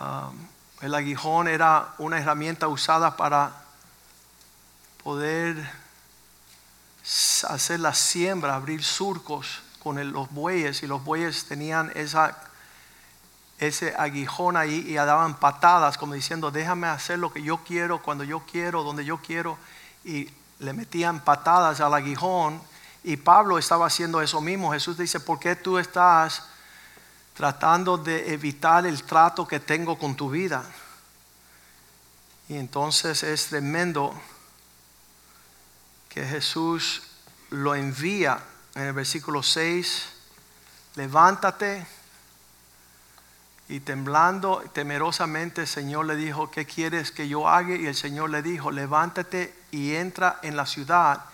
Um, 0.00 0.48
el 0.80 0.94
aguijón 0.94 1.46
era 1.46 1.94
una 1.98 2.18
herramienta 2.18 2.68
usada 2.68 3.16
para 3.16 3.52
poder 5.02 5.56
hacer 7.48 7.80
la 7.80 7.94
siembra, 7.94 8.54
abrir 8.54 8.82
surcos 8.82 9.60
con 9.78 10.12
los 10.12 10.30
bueyes 10.30 10.82
y 10.82 10.86
los 10.86 11.04
bueyes 11.04 11.44
tenían 11.44 11.92
esa, 11.94 12.36
ese 13.58 13.94
aguijón 13.96 14.56
ahí 14.56 14.84
y 14.86 14.94
daban 14.94 15.38
patadas 15.38 15.98
como 15.98 16.14
diciendo 16.14 16.50
déjame 16.50 16.86
hacer 16.86 17.18
lo 17.18 17.32
que 17.32 17.42
yo 17.42 17.58
quiero, 17.64 18.00
cuando 18.02 18.24
yo 18.24 18.40
quiero, 18.40 18.84
donde 18.84 19.04
yo 19.04 19.18
quiero 19.18 19.58
y 20.04 20.30
le 20.60 20.72
metían 20.72 21.20
patadas 21.20 21.80
al 21.80 21.94
aguijón 21.94 22.60
y 23.02 23.16
Pablo 23.16 23.58
estaba 23.58 23.86
haciendo 23.86 24.20
eso 24.20 24.40
mismo. 24.40 24.72
Jesús 24.72 24.98
dice, 24.98 25.20
¿por 25.20 25.38
qué 25.38 25.56
tú 25.56 25.78
estás 25.78 26.44
tratando 27.34 27.96
de 27.96 28.32
evitar 28.32 28.86
el 28.86 29.02
trato 29.04 29.46
que 29.46 29.60
tengo 29.60 29.98
con 29.98 30.14
tu 30.14 30.30
vida? 30.30 30.64
Y 32.48 32.56
entonces 32.56 33.22
es 33.22 33.46
tremendo 33.46 34.14
que 36.08 36.24
Jesús 36.24 37.02
lo 37.50 37.74
envía 37.74 38.40
en 38.74 38.82
el 38.82 38.92
versículo 38.92 39.42
6, 39.42 40.08
levántate 40.96 41.86
y 43.68 43.80
temblando 43.80 44.62
temerosamente 44.72 45.62
el 45.62 45.66
Señor 45.66 46.06
le 46.06 46.16
dijo, 46.16 46.50
¿qué 46.50 46.64
quieres 46.64 47.10
que 47.10 47.28
yo 47.28 47.48
haga? 47.48 47.76
Y 47.76 47.86
el 47.86 47.94
Señor 47.94 48.30
le 48.30 48.42
dijo, 48.42 48.70
levántate 48.70 49.54
y 49.70 49.94
entra 49.94 50.38
en 50.42 50.56
la 50.56 50.64
ciudad 50.64 51.24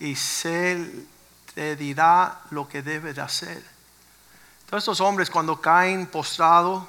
y 0.00 0.16
se 0.16 1.06
te 1.54 1.76
dirá 1.76 2.40
lo 2.50 2.68
que 2.68 2.82
debes 2.82 3.16
de 3.16 3.22
hacer. 3.22 3.62
Todos 4.66 4.82
estos 4.82 5.00
hombres 5.00 5.30
cuando 5.30 5.60
caen 5.60 6.06
postrados 6.06 6.84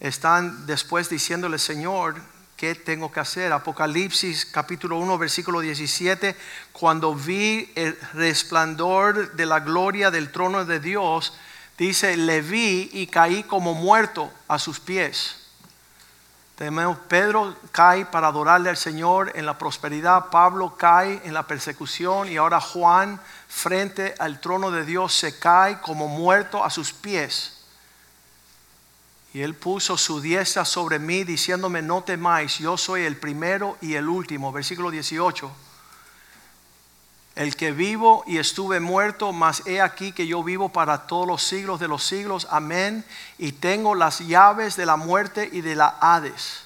están 0.00 0.66
después 0.66 1.08
diciéndole, 1.08 1.58
Señor, 1.58 2.16
¿Qué 2.56 2.76
tengo 2.76 3.10
que 3.10 3.18
hacer? 3.18 3.52
Apocalipsis 3.52 4.46
capítulo 4.46 4.96
1 4.98 5.18
versículo 5.18 5.58
17, 5.58 6.36
cuando 6.70 7.12
vi 7.12 7.68
el 7.74 7.98
resplandor 8.12 9.32
de 9.32 9.44
la 9.44 9.58
gloria 9.58 10.12
del 10.12 10.30
trono 10.30 10.64
de 10.64 10.78
Dios, 10.78 11.34
dice, 11.78 12.16
le 12.16 12.40
vi 12.40 12.90
y 12.92 13.06
caí 13.06 13.42
como 13.42 13.74
muerto 13.74 14.30
a 14.48 14.58
sus 14.58 14.80
pies. 14.80 15.44
Pedro 17.08 17.56
cae 17.72 18.06
para 18.06 18.28
adorarle 18.28 18.70
al 18.70 18.76
Señor 18.76 19.32
en 19.34 19.44
la 19.44 19.58
prosperidad, 19.58 20.30
Pablo 20.30 20.76
cae 20.76 21.20
en 21.24 21.34
la 21.34 21.46
persecución 21.46 22.30
y 22.30 22.36
ahora 22.36 22.60
Juan 22.60 23.20
frente 23.48 24.14
al 24.18 24.40
trono 24.40 24.70
de 24.70 24.84
Dios 24.84 25.14
se 25.14 25.38
cae 25.38 25.80
como 25.80 26.06
muerto 26.06 26.62
a 26.62 26.70
sus 26.70 26.92
pies. 26.92 27.54
Y 29.32 29.42
él 29.42 29.54
puso 29.54 29.98
su 29.98 30.20
diestra 30.20 30.64
sobre 30.64 31.00
mí 31.00 31.24
diciéndome, 31.24 31.82
no 31.82 32.04
temáis, 32.04 32.58
yo 32.58 32.76
soy 32.76 33.02
el 33.02 33.16
primero 33.16 33.76
y 33.80 33.94
el 33.94 34.08
último. 34.08 34.52
Versículo 34.52 34.92
18. 34.92 35.50
El 37.34 37.56
que 37.56 37.72
vivo 37.72 38.22
y 38.26 38.38
estuve 38.38 38.78
muerto, 38.78 39.32
mas 39.32 39.66
he 39.66 39.80
aquí 39.80 40.12
que 40.12 40.26
yo 40.26 40.44
vivo 40.44 40.68
para 40.68 41.06
todos 41.06 41.26
los 41.26 41.42
siglos 41.42 41.80
de 41.80 41.88
los 41.88 42.04
siglos. 42.04 42.46
Amén. 42.50 43.04
Y 43.38 43.52
tengo 43.52 43.96
las 43.96 44.20
llaves 44.20 44.76
de 44.76 44.86
la 44.86 44.96
muerte 44.96 45.48
y 45.52 45.60
de 45.60 45.74
la 45.74 45.96
Hades. 46.00 46.62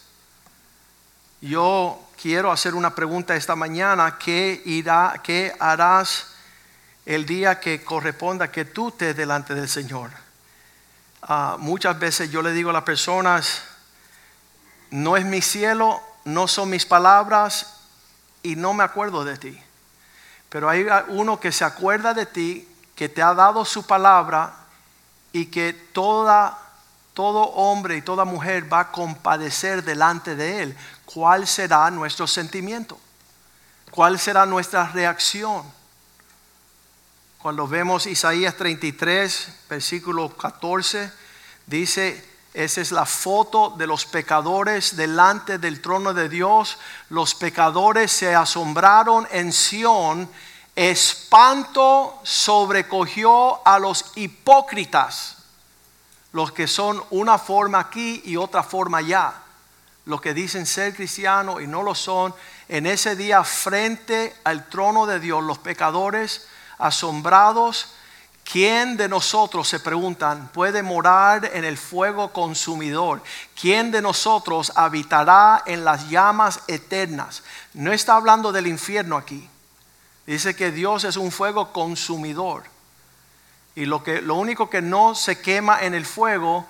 Yo 1.41 1.99
quiero 2.21 2.53
hacer 2.53 2.75
una 2.75 2.95
pregunta 2.95 3.35
esta 3.35 3.57
mañana. 3.57 4.19
¿Qué, 4.19 4.61
irá, 4.67 5.21
qué 5.23 5.55
harás 5.59 6.35
el 7.07 7.25
día 7.25 7.61
que 7.61 7.83
corresponda 7.83 8.51
que 8.51 8.67
tú 8.67 8.91
te 8.91 9.15
delante 9.15 9.55
del 9.55 9.69
Señor? 9.69 10.11
Ah, 11.23 11.57
muchas 11.59 11.99
veces 11.99 12.31
yo 12.31 12.43
le 12.43 12.53
digo 12.53 12.71
a 12.71 12.75
las 12.75 12.83
personas, 12.83 13.63
no 14.91 15.17
es 15.17 15.25
mi 15.25 15.41
cielo, 15.41 16.01
no 16.25 16.47
son 16.47 16.71
mis 16.71 16.85
palabras 16.85 17.75
y 18.43 18.57
no 18.57 18.75
me 18.75 18.85
acuerdo 18.85 19.25
de 19.25 19.39
ti. 19.39 19.63
Pero 20.49 20.69
hay 20.69 20.87
uno 21.09 21.39
que 21.39 21.53
se 21.53 21.65
acuerda 21.65 22.15
de 22.15 22.27
ti, 22.27 22.69
que 22.95 23.09
te 23.09 23.23
ha 23.23 23.35
dado 23.35 23.65
su 23.65 23.87
palabra 23.87 24.55
y 25.33 25.47
que 25.47 25.73
toda, 25.73 26.59
todo 27.15 27.43
hombre 27.43 27.97
y 27.97 28.03
toda 28.03 28.25
mujer 28.25 28.73
va 28.73 28.81
a 28.81 28.93
compadecer 28.93 29.85
delante 29.85 30.37
de 30.37 30.63
él. 30.63 30.77
¿Cuál 31.05 31.47
será 31.47 31.91
nuestro 31.91 32.27
sentimiento? 32.27 32.99
¿Cuál 33.91 34.19
será 34.19 34.47
nuestra 34.47 34.89
reacción? 34.89 35.63
Cuando 37.39 37.69
vemos 37.69 38.07
Isaías 38.07 38.57
33, 38.57 39.49
versículo 39.69 40.37
14, 40.37 41.13
dice, 41.67 42.28
esa 42.55 42.81
es 42.81 42.93
la 42.93 43.07
foto 43.07 43.71
de 43.71 43.87
los 43.87 44.07
pecadores 44.07 44.97
delante 44.97 45.59
del 45.59 45.81
trono 45.81 46.15
de 46.15 46.29
Dios. 46.29 46.79
Los 47.11 47.35
pecadores 47.35 48.11
se 48.11 48.35
asombraron 48.35 49.29
en 49.31 49.53
Sión. 49.53 50.29
Espanto 50.75 52.19
sobrecogió 52.23 53.67
a 53.67 53.79
los 53.79 54.13
hipócritas, 54.15 55.37
los 56.33 56.53
que 56.53 56.67
son 56.67 57.03
una 57.11 57.39
forma 57.39 57.81
aquí 57.81 58.23
y 58.25 58.37
otra 58.37 58.63
forma 58.63 58.99
allá. 58.99 59.35
Los 60.07 60.21
que 60.21 60.33
dicen 60.33 60.65
ser 60.65 60.95
cristianos 60.95 61.61
y 61.61 61.67
no 61.67 61.83
lo 61.83 61.95
son. 61.95 62.35
En 62.69 62.87
ese 62.87 63.15
día 63.15 63.45
frente 63.45 64.35
al 64.45 64.69
trono 64.69 65.05
de 65.05 65.21
Dios, 65.21 65.45
los 65.45 65.59
pecadores 65.59 66.49
asombrados. 66.79 67.93
¿Quién 68.51 68.97
de 68.97 69.11
nosotros, 69.11 69.69
se 69.69 69.79
preguntan, 69.79 70.49
puede 70.49 70.83
morar 70.83 71.51
en 71.53 71.67
el 71.67 71.77
fuego 71.77 72.33
consumidor? 72.33 73.23
¿Quién 73.61 73.91
de 73.91 74.01
nosotros 74.01 74.73
habitará 74.75 75.63
en 75.67 75.85
las 75.85 76.09
llamas 76.09 76.61
eternas? 76.67 77.43
No 77.75 77.93
está 77.93 78.17
hablando 78.17 78.51
del 78.51 78.67
infierno 78.67 79.19
aquí. 79.19 79.47
Dice 80.25 80.57
que 80.57 80.71
Dios 80.71 81.05
es 81.05 81.19
un 81.19 81.31
fuego 81.31 81.75
consumidor. 81.75 82.65
Y 83.75 83.85
lo, 83.85 84.03
que, 84.03 84.23
lo 84.23 84.37
único 84.37 84.71
que 84.71 84.81
no 84.81 85.15
se 85.15 85.43
quema 85.43 85.83
en 85.83 85.93
el 85.93 86.07
fuego 86.07 86.65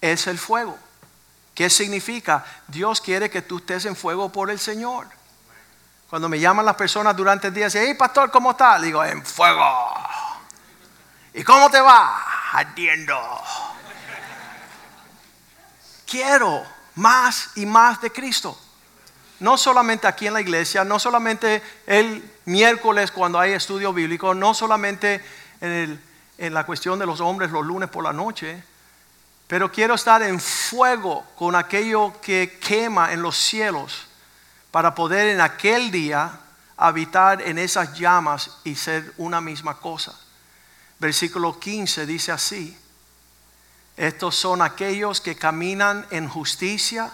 es 0.00 0.28
el 0.28 0.38
fuego. 0.38 0.78
¿Qué 1.52 1.68
significa? 1.68 2.44
Dios 2.68 3.00
quiere 3.00 3.28
que 3.28 3.42
tú 3.42 3.56
estés 3.58 3.86
en 3.86 3.96
fuego 3.96 4.30
por 4.30 4.52
el 4.52 4.60
Señor. 4.60 5.08
Cuando 6.08 6.28
me 6.28 6.38
llaman 6.38 6.64
las 6.64 6.76
personas 6.76 7.16
durante 7.16 7.48
el 7.48 7.54
día, 7.54 7.64
dicen, 7.64 7.82
hey 7.86 7.94
pastor, 7.94 8.30
¿cómo 8.30 8.52
estás? 8.52 8.80
Digo, 8.80 9.04
en 9.04 9.24
fuego. 9.26 9.64
¿Y 11.38 11.44
cómo 11.44 11.70
te 11.70 11.80
va? 11.80 12.20
Ardiendo. 12.50 13.16
Quiero 16.04 16.66
más 16.96 17.50
y 17.54 17.64
más 17.64 18.00
de 18.00 18.10
Cristo. 18.10 18.58
No 19.38 19.56
solamente 19.56 20.08
aquí 20.08 20.26
en 20.26 20.34
la 20.34 20.40
iglesia, 20.40 20.82
no 20.82 20.98
solamente 20.98 21.62
el 21.86 22.28
miércoles 22.46 23.12
cuando 23.12 23.38
hay 23.38 23.52
estudio 23.52 23.92
bíblico, 23.92 24.34
no 24.34 24.52
solamente 24.52 25.24
en, 25.60 26.02
en 26.38 26.54
la 26.54 26.66
cuestión 26.66 26.98
de 26.98 27.06
los 27.06 27.20
hombres 27.20 27.52
los 27.52 27.64
lunes 27.64 27.88
por 27.88 28.02
la 28.02 28.12
noche, 28.12 28.60
pero 29.46 29.70
quiero 29.70 29.94
estar 29.94 30.20
en 30.22 30.40
fuego 30.40 31.24
con 31.36 31.54
aquello 31.54 32.20
que 32.20 32.58
quema 32.60 33.12
en 33.12 33.22
los 33.22 33.36
cielos 33.36 34.08
para 34.72 34.92
poder 34.92 35.28
en 35.28 35.40
aquel 35.40 35.92
día 35.92 36.32
habitar 36.76 37.42
en 37.42 37.58
esas 37.58 37.96
llamas 37.96 38.58
y 38.64 38.74
ser 38.74 39.14
una 39.18 39.40
misma 39.40 39.74
cosa. 39.76 40.18
Versículo 40.98 41.58
15 41.58 42.06
dice 42.06 42.32
así, 42.32 42.76
estos 43.96 44.36
son 44.36 44.62
aquellos 44.62 45.20
que 45.20 45.36
caminan 45.36 46.06
en 46.10 46.28
justicia 46.28 47.10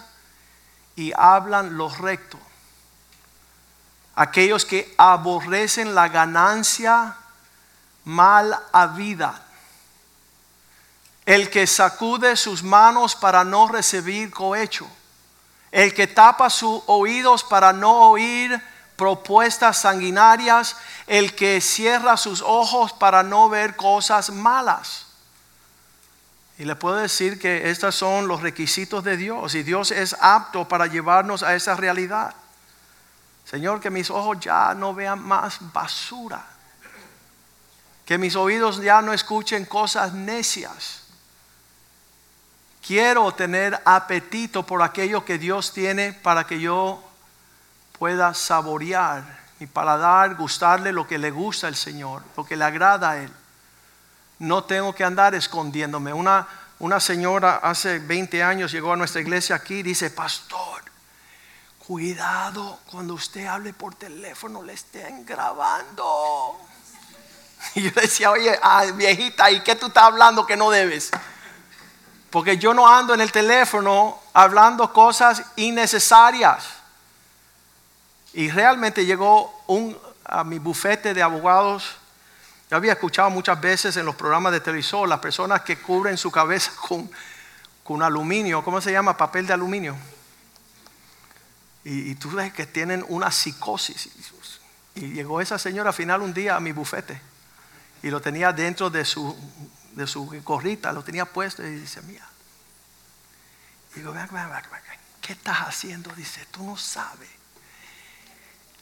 y 0.95 1.11
hablan 1.17 1.77
lo 1.77 1.89
recto. 1.89 2.39
Aquellos 4.15 4.65
que 4.65 4.93
aborrecen 4.97 5.95
la 5.95 6.07
ganancia 6.09 7.17
mal 8.05 8.57
habida. 8.71 9.41
El 11.25 11.49
que 11.49 11.65
sacude 11.65 12.37
sus 12.37 12.61
manos 12.61 13.15
para 13.15 13.43
no 13.43 13.67
recibir 13.67 14.29
cohecho. 14.29 14.87
El 15.71 15.93
que 15.93 16.05
tapa 16.05 16.51
sus 16.51 16.83
oídos 16.85 17.43
para 17.43 17.73
no 17.73 18.11
oír 18.11 18.61
propuestas 18.95 19.77
sanguinarias. 19.77 20.77
El 21.07 21.35
que 21.35 21.61
cierra 21.61 22.17
sus 22.17 22.41
ojos 22.41 22.93
para 22.93 23.23
no 23.23 23.49
ver 23.49 23.75
cosas 23.75 24.29
malas 24.29 25.05
y 26.57 26.63
le 26.63 26.75
puedo 26.75 26.95
decir 26.95 27.37
que 27.37 27.69
estos 27.69 27.95
son 27.95 28.27
los 28.27 28.41
requisitos 28.41 29.03
de 29.03 29.17
Dios 29.17 29.55
y 29.55 29.63
Dios 29.63 29.91
es 29.91 30.15
apto 30.21 30.67
para 30.67 30.87
llevarnos 30.87 31.43
a 31.43 31.53
esa 31.53 31.75
realidad. 31.75 32.33
Señor, 33.43 33.81
que 33.81 33.89
mis 33.89 34.09
ojos 34.09 34.39
ya 34.39 34.73
no 34.73 34.93
vean 34.93 35.21
más 35.21 35.57
basura. 35.73 36.45
Que 38.05 38.17
mis 38.17 38.35
oídos 38.35 38.81
ya 38.81 39.01
no 39.01 39.11
escuchen 39.11 39.65
cosas 39.65 40.13
necias. 40.13 41.03
Quiero 42.85 43.33
tener 43.33 43.81
apetito 43.83 44.63
por 44.63 44.81
aquello 44.81 45.25
que 45.25 45.37
Dios 45.37 45.73
tiene 45.73 46.13
para 46.13 46.45
que 46.45 46.59
yo 46.59 47.03
pueda 47.97 48.33
saborear 48.33 49.23
mi 49.59 49.67
paladar, 49.67 50.35
gustarle 50.35 50.91
lo 50.91 51.07
que 51.07 51.17
le 51.17 51.31
gusta 51.31 51.67
al 51.67 51.75
Señor, 51.75 52.21
lo 52.35 52.45
que 52.45 52.55
le 52.55 52.65
agrada 52.65 53.11
a 53.11 53.17
Él 53.17 53.31
no 54.39 54.63
tengo 54.63 54.93
que 54.93 55.03
andar 55.03 55.35
escondiéndome. 55.35 56.13
Una, 56.13 56.47
una 56.79 56.99
señora 56.99 57.57
hace 57.57 57.99
20 57.99 58.43
años 58.43 58.71
llegó 58.71 58.93
a 58.93 58.95
nuestra 58.95 59.21
iglesia 59.21 59.55
aquí 59.55 59.75
y 59.75 59.83
dice, 59.83 60.09
pastor, 60.09 60.83
cuidado 61.79 62.79
cuando 62.91 63.13
usted 63.13 63.45
hable 63.45 63.73
por 63.73 63.95
teléfono, 63.95 64.63
le 64.63 64.73
estén 64.73 65.25
grabando. 65.25 66.59
Y 67.73 67.81
yo 67.81 67.89
decía, 67.99 68.29
oye, 68.29 68.59
ah, 68.61 68.85
viejita, 68.93 69.49
¿y 69.49 69.61
qué 69.61 69.75
tú 69.75 69.87
estás 69.87 70.03
hablando 70.03 70.45
que 70.45 70.55
no 70.55 70.69
debes? 70.69 71.09
Porque 72.29 72.59
yo 72.59 72.75
no 72.75 72.87
ando 72.87 73.15
en 73.15 73.21
el 73.21 73.31
teléfono 73.31 74.19
hablando 74.33 74.93
cosas 74.93 75.41
innecesarias. 75.55 76.63
Y 78.35 78.51
realmente 78.51 79.05
llegó 79.05 79.63
un, 79.65 79.97
a 80.23 80.43
mi 80.43 80.59
bufete 80.59 81.13
de 81.13 81.23
abogados 81.23 81.97
yo 82.69 82.77
había 82.77 82.93
escuchado 82.93 83.29
muchas 83.29 83.61
veces 83.61 83.95
en 83.97 84.05
los 84.05 84.15
programas 84.15 84.51
de 84.51 84.59
televisor 84.59 85.07
las 85.07 85.19
personas 85.19 85.61
que 85.61 85.77
cubren 85.77 86.17
su 86.17 86.31
cabeza 86.31 86.71
con, 86.87 87.09
con 87.83 88.01
aluminio, 88.01 88.63
¿cómo 88.63 88.81
se 88.81 88.91
llama? 88.91 89.15
Papel 89.15 89.45
de 89.45 89.53
aluminio. 89.53 89.95
Y, 91.83 92.15
tú 92.15 92.31
ves 92.31 92.51
que 92.51 92.65
tienen 92.65 93.05
una 93.09 93.31
psicosis. 93.31 94.09
Y 94.95 95.09
llegó 95.09 95.39
esa 95.39 95.59
señora 95.59 95.89
al 95.89 95.93
final 95.93 96.23
un 96.23 96.33
día 96.33 96.55
a 96.55 96.59
mi 96.59 96.71
bufete 96.71 97.21
y 98.01 98.09
lo 98.09 98.19
tenía 98.21 98.51
dentro 98.51 98.89
de 98.89 99.05
su, 99.05 99.37
de 99.91 100.07
su 100.07 100.25
gorrita, 100.43 100.91
lo 100.91 101.03
tenía 101.03 101.25
puesto 101.25 101.61
y 101.61 101.69
dice, 101.69 102.01
mira. 102.01 102.27
Y 103.95 103.99
digo, 103.99 104.15
¿qué 105.21 105.33
estás 105.33 105.59
haciendo? 105.59 106.11
Dice, 106.13 106.47
tú 106.49 106.63
no 106.63 106.75
sabes. 106.75 107.29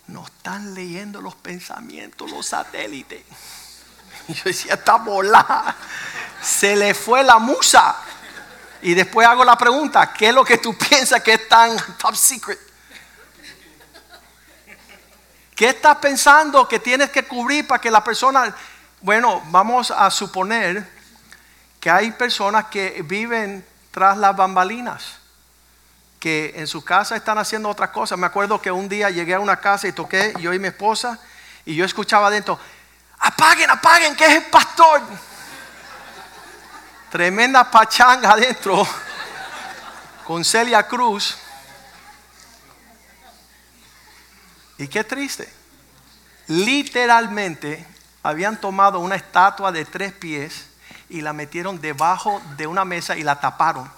No 0.08 0.26
están 0.26 0.74
leyendo 0.74 1.22
los 1.22 1.36
pensamientos, 1.36 2.30
los 2.32 2.46
satélites. 2.46 3.24
Y 4.28 4.34
yo 4.34 4.44
decía, 4.46 4.76
está 4.76 4.96
volada. 4.96 5.76
Se 6.42 6.76
le 6.76 6.94
fue 6.94 7.24
la 7.24 7.40
musa. 7.40 7.96
Y 8.82 8.94
después 8.94 9.26
hago 9.28 9.46
la 9.46 9.58
pregunta, 9.58 10.12
¿qué 10.12 10.30
es 10.30 10.34
lo 10.34 10.44
que 10.44 10.58
tú 10.58 10.78
piensas 10.90 11.22
que 11.22 11.34
es 11.34 11.48
tan 11.48 11.76
top 11.98 12.16
secret? 12.16 12.60
¿Qué 15.56 15.70
estás 15.70 15.98
pensando 15.98 16.68
que 16.68 16.80
tienes 16.80 17.10
que 17.12 17.24
cubrir 17.24 17.68
para 17.68 17.80
que 17.80 17.92
la 17.92 18.04
persona... 18.04 18.54
Bueno, 19.02 19.44
vamos 19.48 19.92
a 19.92 20.10
suponer 20.10 20.90
que 21.80 21.90
hay 21.90 22.12
personas 22.12 22.66
que 22.66 23.02
viven 23.04 23.66
tras 23.92 24.18
las 24.18 24.36
bambalinas, 24.36 25.18
que 26.24 26.54
en 26.56 26.68
su 26.68 26.86
casa 26.86 27.18
están 27.18 27.38
haciendo 27.38 27.68
otras 27.68 27.90
cosas. 27.90 28.18
Me 28.18 28.26
acuerdo 28.26 28.62
que 28.62 28.72
un 28.72 28.88
día 28.88 29.10
llegué 29.10 29.34
a 29.34 29.42
una 29.42 29.58
casa 29.58 29.90
y 29.90 29.92
toqué, 29.92 30.34
yo 30.40 30.54
y 30.54 30.58
mi 30.58 30.70
esposa, 30.70 31.20
y 31.66 31.76
yo 31.76 31.84
escuchaba 31.84 32.28
adentro, 32.28 32.58
apaguen, 33.20 33.70
apaguen, 33.70 34.16
que 34.16 34.26
es 34.26 34.36
el 34.38 34.44
pastor. 34.44 35.02
Tremenda 37.12 37.70
pachanga 37.70 38.32
adentro 38.32 38.88
con 40.24 40.46
Celia 40.46 40.88
Cruz. 40.88 41.38
Y 44.78 44.88
qué 44.88 45.04
triste. 45.04 45.54
Literalmente 46.48 47.86
habían 48.24 48.62
tomado 48.62 49.00
una 49.00 49.16
estatua 49.16 49.74
de 49.74 49.84
tres 49.84 50.14
pies 50.14 50.68
y 51.10 51.20
la 51.20 51.34
metieron 51.34 51.82
debajo 51.82 52.42
de 52.56 52.66
una 52.66 52.86
mesa 52.86 53.18
y 53.18 53.24
la 53.24 53.42
taparon. 53.42 53.92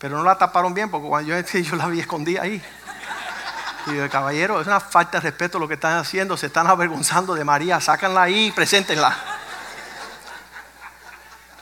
Pero 0.00 0.16
no 0.16 0.24
la 0.24 0.38
taparon 0.38 0.72
bien 0.72 0.90
porque 0.90 1.06
cuando 1.06 1.28
yo, 1.28 1.40
yo 1.60 1.76
la 1.76 1.86
vi 1.86 2.00
escondida 2.00 2.42
ahí. 2.42 2.60
Y 3.86 3.96
el 3.96 4.08
caballero, 4.08 4.60
es 4.60 4.66
una 4.66 4.80
falta 4.80 5.18
de 5.18 5.30
respeto 5.30 5.58
lo 5.58 5.68
que 5.68 5.74
están 5.74 5.96
haciendo, 5.98 6.36
se 6.36 6.46
están 6.46 6.66
avergonzando 6.66 7.34
de 7.34 7.44
María, 7.44 7.80
sácanla 7.80 8.22
ahí 8.22 8.46
y 8.46 8.52
preséntenla. 8.52 9.16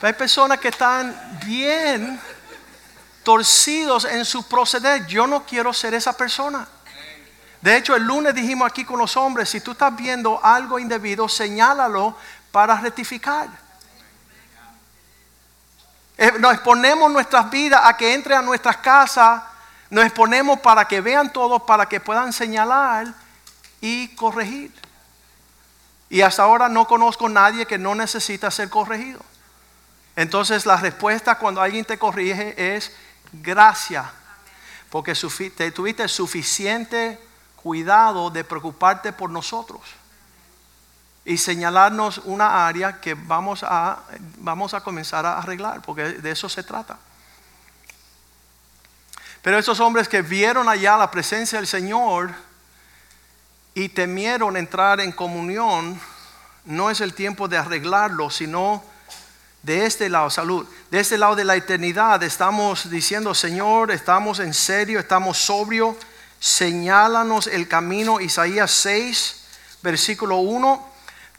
hay 0.01 0.13
personas 0.13 0.57
que 0.59 0.69
están 0.69 1.15
bien 1.45 2.19
torcidos 3.23 4.05
en 4.05 4.23
su 4.23 4.47
proceder. 4.47 5.05
Yo 5.05 5.27
no 5.27 5.45
quiero 5.45 5.73
ser 5.73 5.93
esa 5.93 6.13
persona. 6.13 6.65
De 7.61 7.75
hecho, 7.75 7.93
el 7.93 8.03
lunes 8.03 8.33
dijimos 8.33 8.69
aquí 8.69 8.85
con 8.85 8.99
los 8.99 9.17
hombres, 9.17 9.49
si 9.49 9.59
tú 9.59 9.71
estás 9.71 9.93
viendo 9.93 10.39
algo 10.41 10.79
indebido, 10.79 11.27
señálalo 11.27 12.15
para 12.53 12.79
rectificar. 12.79 13.49
Eh, 16.21 16.33
nos 16.37 16.53
exponemos 16.53 17.09
nuestras 17.09 17.49
vidas 17.49 17.79
a 17.81 17.95
que 17.95 18.13
entre 18.13 18.35
a 18.35 18.41
nuestras 18.41 18.75
casas 18.75 19.41
nos 19.89 20.03
exponemos 20.03 20.59
para 20.59 20.85
que 20.85 20.99
vean 20.99 21.31
todos, 21.31 21.61
para 21.61 21.87
que 21.87 22.01
puedan 22.01 22.33
señalar 22.33 23.07
y 23.79 24.09
corregir. 24.15 24.69
Y 26.09 26.19
hasta 26.19 26.43
ahora 26.43 26.67
no 26.67 26.85
conozco 26.87 27.27
a 27.27 27.29
nadie 27.29 27.65
que 27.65 27.77
no 27.77 27.95
necesita 27.95 28.51
ser 28.51 28.69
corregido. 28.69 29.21
Entonces 30.17 30.65
la 30.65 30.75
respuesta 30.75 31.35
cuando 31.35 31.61
alguien 31.61 31.85
te 31.85 31.97
corrige 31.97 32.75
es 32.75 32.91
gracia. 33.31 34.11
Porque 34.89 35.13
te 35.55 35.71
tuviste 35.71 36.05
suficiente 36.09 37.17
cuidado 37.55 38.29
de 38.29 38.43
preocuparte 38.43 39.13
por 39.13 39.29
nosotros. 39.29 39.79
Y 41.29 41.37
señalarnos 41.37 42.21
una 42.25 42.65
área 42.65 42.99
que 42.99 43.13
vamos 43.13 43.61
a, 43.61 43.99
vamos 44.39 44.73
a 44.73 44.81
comenzar 44.81 45.27
a 45.27 45.37
arreglar. 45.37 45.79
Porque 45.83 46.05
de 46.13 46.31
eso 46.31 46.49
se 46.49 46.63
trata. 46.63 46.97
Pero 49.43 49.59
esos 49.59 49.79
hombres 49.79 50.07
que 50.07 50.23
vieron 50.23 50.67
allá 50.67 50.97
la 50.97 51.11
presencia 51.11 51.59
del 51.59 51.67
Señor 51.67 52.33
y 53.75 53.89
temieron 53.89 54.57
entrar 54.57 55.01
en 55.01 55.11
comunión, 55.11 56.01
no 56.65 56.89
es 56.89 56.99
el 56.99 57.13
tiempo 57.13 57.47
de 57.47 57.59
arreglarlo, 57.59 58.31
sino 58.31 58.83
de 59.61 59.85
este 59.85 60.09
lado, 60.09 60.31
salud, 60.31 60.65
de 60.89 60.99
este 60.99 61.19
lado 61.19 61.35
de 61.35 61.45
la 61.45 61.55
eternidad 61.55 62.23
estamos 62.23 62.89
diciendo, 62.89 63.35
Señor, 63.35 63.91
estamos 63.91 64.39
en 64.39 64.55
serio, 64.55 64.99
estamos 64.99 65.37
sobrio, 65.37 65.95
señálanos 66.39 67.45
el 67.45 67.67
camino, 67.67 68.19
Isaías 68.19 68.71
6, 68.71 69.43
versículo 69.83 70.37
1, 70.37 70.89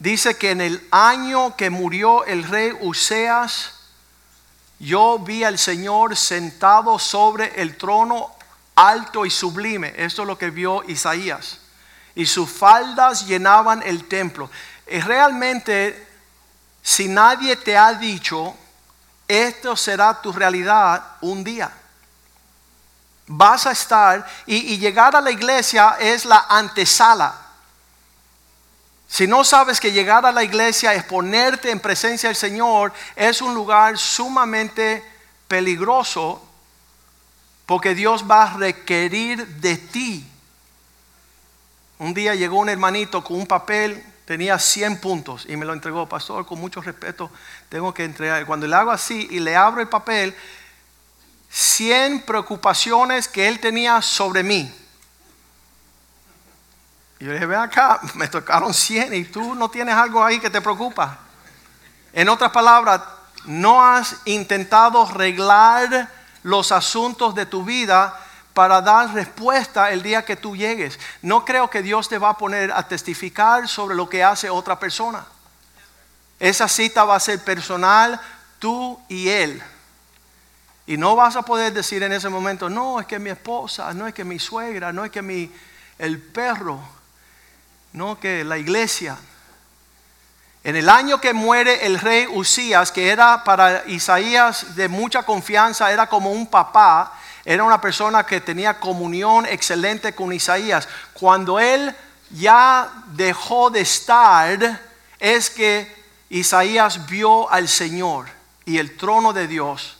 Dice 0.01 0.39
que 0.39 0.53
en 0.53 0.63
el 0.63 0.89
año 0.91 1.55
que 1.57 1.69
murió 1.69 2.25
el 2.25 2.45
rey 2.45 2.73
Useas, 2.81 3.73
yo 4.79 5.19
vi 5.19 5.45
al 5.45 5.59
Señor 5.59 6.17
sentado 6.17 6.99
sobre 6.99 7.61
el 7.61 7.77
trono 7.77 8.35
alto 8.75 9.27
y 9.27 9.31
sublime. 9.31 9.93
Esto 9.95 10.23
es 10.23 10.29
lo 10.29 10.39
que 10.39 10.49
vio 10.49 10.83
Isaías. 10.89 11.59
Y 12.15 12.25
sus 12.25 12.51
faldas 12.51 13.27
llenaban 13.27 13.83
el 13.85 14.09
templo. 14.09 14.51
Y 14.91 15.01
realmente, 15.01 16.09
si 16.81 17.07
nadie 17.07 17.57
te 17.57 17.77
ha 17.77 17.93
dicho, 17.93 18.57
esto 19.29 19.77
será 19.77 20.19
tu 20.19 20.33
realidad 20.33 21.05
un 21.21 21.45
día. 21.45 21.71
Vas 23.27 23.67
a 23.67 23.73
estar 23.73 24.27
y, 24.47 24.73
y 24.73 24.79
llegar 24.79 25.15
a 25.15 25.21
la 25.21 25.31
iglesia 25.31 25.99
es 26.01 26.25
la 26.25 26.47
antesala. 26.49 27.50
Si 29.11 29.27
no 29.27 29.43
sabes 29.43 29.81
que 29.81 29.91
llegar 29.91 30.25
a 30.25 30.31
la 30.31 30.45
iglesia 30.45 30.95
es 30.95 31.03
ponerte 31.03 31.73
en 31.73 31.81
presencia 31.81 32.29
del 32.29 32.37
Señor, 32.37 32.93
es 33.17 33.43
un 33.43 33.55
lugar 33.55 33.99
sumamente 33.99 35.05
peligroso 35.49 36.41
porque 37.67 37.97
Dios 37.97 38.25
va 38.31 38.45
a 38.45 38.57
requerir 38.57 39.45
de 39.47 39.77
ti. 39.77 40.25
Un 41.99 42.15
día 42.15 42.37
llegó 42.37 42.61
un 42.61 42.69
hermanito 42.69 43.25
con 43.25 43.37
un 43.37 43.49
papel, 43.49 44.01
tenía 44.27 44.61
100 44.61 45.01
puntos 45.01 45.45
y 45.49 45.57
me 45.57 45.67
lo 45.67 45.73
entregó, 45.73 46.09
pastor, 46.09 46.47
con 46.47 46.61
mucho 46.61 46.81
respeto, 46.81 47.33
tengo 47.69 47.93
que 47.93 48.05
entregar. 48.05 48.47
Cuando 48.47 48.69
le 48.69 48.77
hago 48.77 48.93
así 48.93 49.27
y 49.33 49.41
le 49.41 49.57
abro 49.57 49.81
el 49.81 49.89
papel, 49.89 50.37
100 51.51 52.23
preocupaciones 52.23 53.27
que 53.27 53.49
él 53.49 53.59
tenía 53.59 54.01
sobre 54.03 54.45
mí. 54.45 54.73
Y 57.21 57.25
yo 57.25 57.29
le 57.29 57.35
dije, 57.35 57.47
ven 57.47 57.61
acá, 57.61 58.01
me 58.15 58.27
tocaron 58.29 58.73
100 58.73 59.15
y 59.15 59.25
tú 59.25 59.55
no 59.55 59.69
tienes 59.69 59.95
algo 59.95 60.25
ahí 60.25 60.41
que 60.41 60.51
te 60.51 60.61
preocupa. 60.61 61.19
En 62.13 62.29
otras 62.29 62.51
palabras, 62.51 63.03
no 63.45 63.85
has 63.85 64.17
intentado 64.25 65.07
arreglar 65.07 66.11
los 66.43 66.73
asuntos 66.73 67.35
de 67.35 67.47
tu 67.47 67.63
vida 67.63 68.19
para 68.55 68.81
dar 68.81 69.15
respuesta 69.15 69.91
el 69.91 70.03
día 70.03 70.25
que 70.25 70.37
tú 70.37 70.57
llegues. 70.57 70.99
No 71.23 71.45
creo 71.45 71.71
que 71.71 71.83
Dios 71.83 72.09
te 72.09 72.19
va 72.19 72.31
a 72.31 72.39
poner 72.39 72.73
a 72.73 72.89
testificar 72.89 73.69
sobre 73.69 73.95
lo 73.95 74.09
que 74.09 74.25
hace 74.25 74.51
otra 74.51 74.79
persona. 74.79 75.25
Esa 76.39 76.69
cita 76.69 77.05
va 77.05 77.17
a 77.17 77.21
ser 77.21 77.45
personal, 77.45 78.19
tú 78.59 78.99
y 79.09 79.29
él. 79.29 79.63
Y 80.87 80.97
no 80.97 81.15
vas 81.15 81.37
a 81.37 81.43
poder 81.43 81.73
decir 81.73 82.03
en 82.03 82.13
ese 82.13 82.31
momento, 82.31 82.69
no, 82.69 82.99
es 82.99 83.07
que 83.07 83.19
mi 83.19 83.31
esposa, 83.31 83.93
no 83.95 84.07
es 84.07 84.15
que 84.15 84.25
mi 84.25 84.39
suegra, 84.39 84.93
no 84.93 85.05
es 85.05 85.11
que 85.11 85.23
mi, 85.23 85.53
el 85.99 86.21
perro, 86.21 86.81
no 87.93 88.19
que 88.19 88.45
la 88.45 88.59
iglesia. 88.59 89.17
En 90.63 90.77
el 90.77 90.89
año 90.89 91.21
que 91.21 91.33
muere 91.33 91.87
el 91.87 91.99
rey 91.99 92.27
Usías, 92.27 92.93
que 92.93 93.09
era 93.09 93.43
para 93.45 93.85
Isaías 93.87 94.77
de 94.77 94.89
mucha 94.89 95.23
confianza, 95.23 95.91
era 95.91 96.07
como 96.07 96.31
un 96.31 96.47
papá, 96.47 97.15
era 97.45 97.65
una 97.65 97.81
persona 97.81 98.25
que 98.25 98.43
tenía 98.43 98.79
comunión 98.79 99.47
excelente 99.47 100.15
con 100.15 100.33
Isaías. 100.33 100.87
Cuando 101.15 101.59
él 101.59 101.95
ya 102.31 102.93
dejó 103.07 103.71
de 103.71 103.81
estar, 103.81 104.81
es 105.19 105.49
que 105.49 106.01
Isaías 106.29 107.07
vio 107.07 107.51
al 107.51 107.67
Señor 107.67 108.27
y 108.67 108.79
el 108.79 108.97
trono 108.97 109.33
de 109.33 109.49
Dios. 109.49 109.97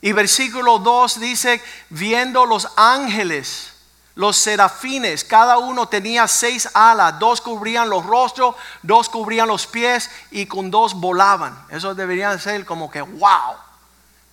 Y 0.00 0.12
versículo 0.12 0.78
2 0.78 1.18
dice, 1.18 1.60
viendo 1.90 2.46
los 2.46 2.68
ángeles 2.76 3.73
los 4.14 4.36
serafines, 4.36 5.24
cada 5.24 5.58
uno 5.58 5.88
tenía 5.88 6.28
seis 6.28 6.68
alas, 6.72 7.18
dos 7.18 7.40
cubrían 7.40 7.90
los 7.90 8.06
rostros, 8.06 8.54
dos 8.82 9.08
cubrían 9.08 9.48
los 9.48 9.66
pies 9.66 10.08
y 10.30 10.46
con 10.46 10.70
dos 10.70 10.94
volaban. 10.94 11.66
Eso 11.68 11.94
debería 11.94 12.38
ser 12.38 12.64
como 12.64 12.90
que, 12.90 13.02
wow, 13.02 13.56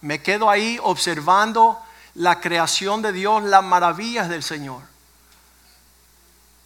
me 0.02 0.22
quedo 0.22 0.50
ahí 0.50 0.80
observando 0.84 1.82
la 2.13 2.39
creación 2.39 3.02
de 3.02 3.12
Dios, 3.12 3.41
las 3.44 3.63
maravillas 3.63 4.30
del 4.30 4.44
Señor. 4.44 4.84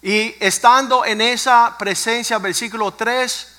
Y 0.02 0.34
estando 0.38 1.04
en 1.06 1.22
esa 1.22 1.76
presencia, 1.78 2.38
versículo 2.38 2.92
3, 2.92 3.52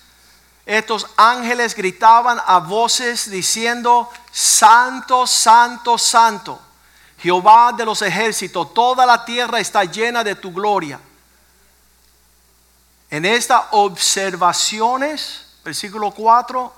estos 0.68 1.08
ángeles 1.18 1.74
gritaban 1.74 2.40
a 2.46 2.60
voces 2.60 3.32
diciendo, 3.32 4.08
Santo, 4.32 5.26
Santo, 5.26 5.98
Santo 5.98 6.67
Jehová 7.20 7.74
de 7.76 7.86
los 7.86 8.02
ejércitos, 8.02 8.74
toda 8.74 9.06
la 9.06 9.26
tierra 9.26 9.60
está 9.60 9.84
llena 9.84 10.24
de 10.24 10.36
tu 10.36 10.54
gloria. 10.54 11.00
En 13.10 13.26
estas 13.26 13.64
observaciones, 13.72 15.48
versículo 15.64 16.12
4, 16.12 16.74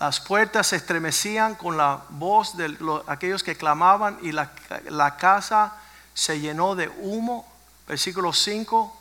las 0.00 0.20
puertas 0.20 0.68
se 0.68 0.76
estremecían 0.76 1.56
con 1.56 1.76
la 1.76 2.04
voz 2.10 2.56
de 2.56 2.76
aquellos 3.06 3.42
que 3.42 3.56
clamaban 3.56 4.18
y 4.22 4.32
la, 4.32 4.52
la 4.84 5.16
casa 5.16 5.76
se 6.14 6.38
llenó 6.40 6.74
de 6.74 6.88
humo. 6.88 7.46
Versículo 7.86 8.32
5, 8.32 8.96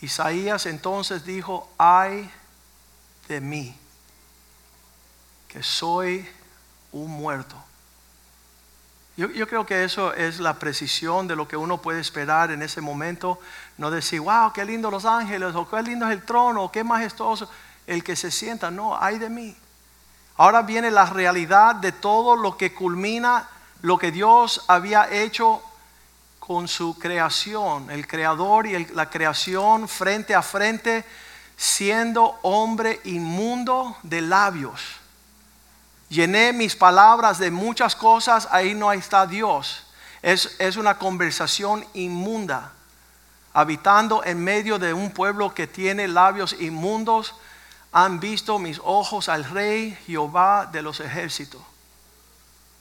Isaías 0.00 0.66
entonces 0.66 1.24
dijo, 1.24 1.68
ay 1.76 2.30
de 3.28 3.40
mí, 3.40 3.76
que 5.48 5.62
soy 5.62 6.26
un 6.96 7.10
muerto. 7.10 7.56
Yo, 9.16 9.48
creo 9.48 9.64
que 9.64 9.82
eso 9.82 10.12
es 10.12 10.40
la 10.40 10.58
precisión 10.58 11.26
de 11.26 11.36
lo 11.36 11.48
que 11.48 11.56
uno 11.56 11.80
puede 11.80 12.00
esperar 12.00 12.50
en 12.50 12.60
ese 12.60 12.82
momento. 12.82 13.40
No 13.78 13.90
decir, 13.90 14.20
wow, 14.20 14.52
qué 14.52 14.62
lindo 14.62 14.90
los 14.90 15.06
ángeles, 15.06 15.54
o 15.54 15.66
qué 15.66 15.82
lindo 15.82 16.06
es 16.06 16.12
el 16.12 16.22
trono, 16.22 16.64
o 16.64 16.72
qué 16.72 16.84
majestuoso. 16.84 17.48
El 17.86 18.04
que 18.04 18.14
se 18.14 18.30
sienta, 18.30 18.70
no, 18.70 18.94
hay 19.00 19.18
de 19.18 19.30
mí. 19.30 19.56
Ahora 20.36 20.60
viene 20.60 20.90
la 20.90 21.06
realidad 21.06 21.76
de 21.76 21.92
todo 21.92 22.36
lo 22.36 22.58
que 22.58 22.74
culmina 22.74 23.48
lo 23.80 23.96
que 23.96 24.10
Dios 24.10 24.64
había 24.68 25.10
hecho 25.10 25.62
con 26.38 26.68
su 26.68 26.98
creación, 26.98 27.90
el 27.90 28.06
creador 28.06 28.66
y 28.66 28.86
la 28.86 29.08
creación 29.08 29.88
frente 29.88 30.34
a 30.34 30.42
frente, 30.42 31.04
siendo 31.56 32.38
hombre 32.42 33.00
inmundo 33.04 33.96
de 34.02 34.20
labios 34.20 35.00
llené 36.08 36.52
mis 36.52 36.76
palabras 36.76 37.38
de 37.38 37.50
muchas 37.50 37.96
cosas, 37.96 38.48
ahí 38.50 38.74
no 38.74 38.92
está 38.92 39.26
Dios. 39.26 39.84
Es, 40.22 40.56
es, 40.58 40.76
una 40.76 40.98
conversación 40.98 41.84
inmunda, 41.94 42.72
habitando 43.52 44.24
en 44.24 44.42
medio 44.42 44.78
de 44.78 44.92
un 44.92 45.10
pueblo 45.12 45.54
que 45.54 45.66
tiene 45.66 46.08
labios 46.08 46.56
inmundos. 46.60 47.34
Han 47.92 48.20
visto 48.20 48.58
mis 48.58 48.80
ojos 48.84 49.28
al 49.28 49.44
Rey 49.44 49.96
Jehová 50.06 50.68
de 50.70 50.82
los 50.82 51.00
ejércitos. 51.00 51.62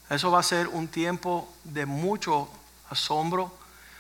Eso 0.10 0.32
va 0.32 0.40
a 0.40 0.44
ser 0.44 0.68
un 0.68 0.88
tiempo 0.88 1.48
de 1.64 1.86
mucho 1.86 2.50
asombro. 2.90 3.52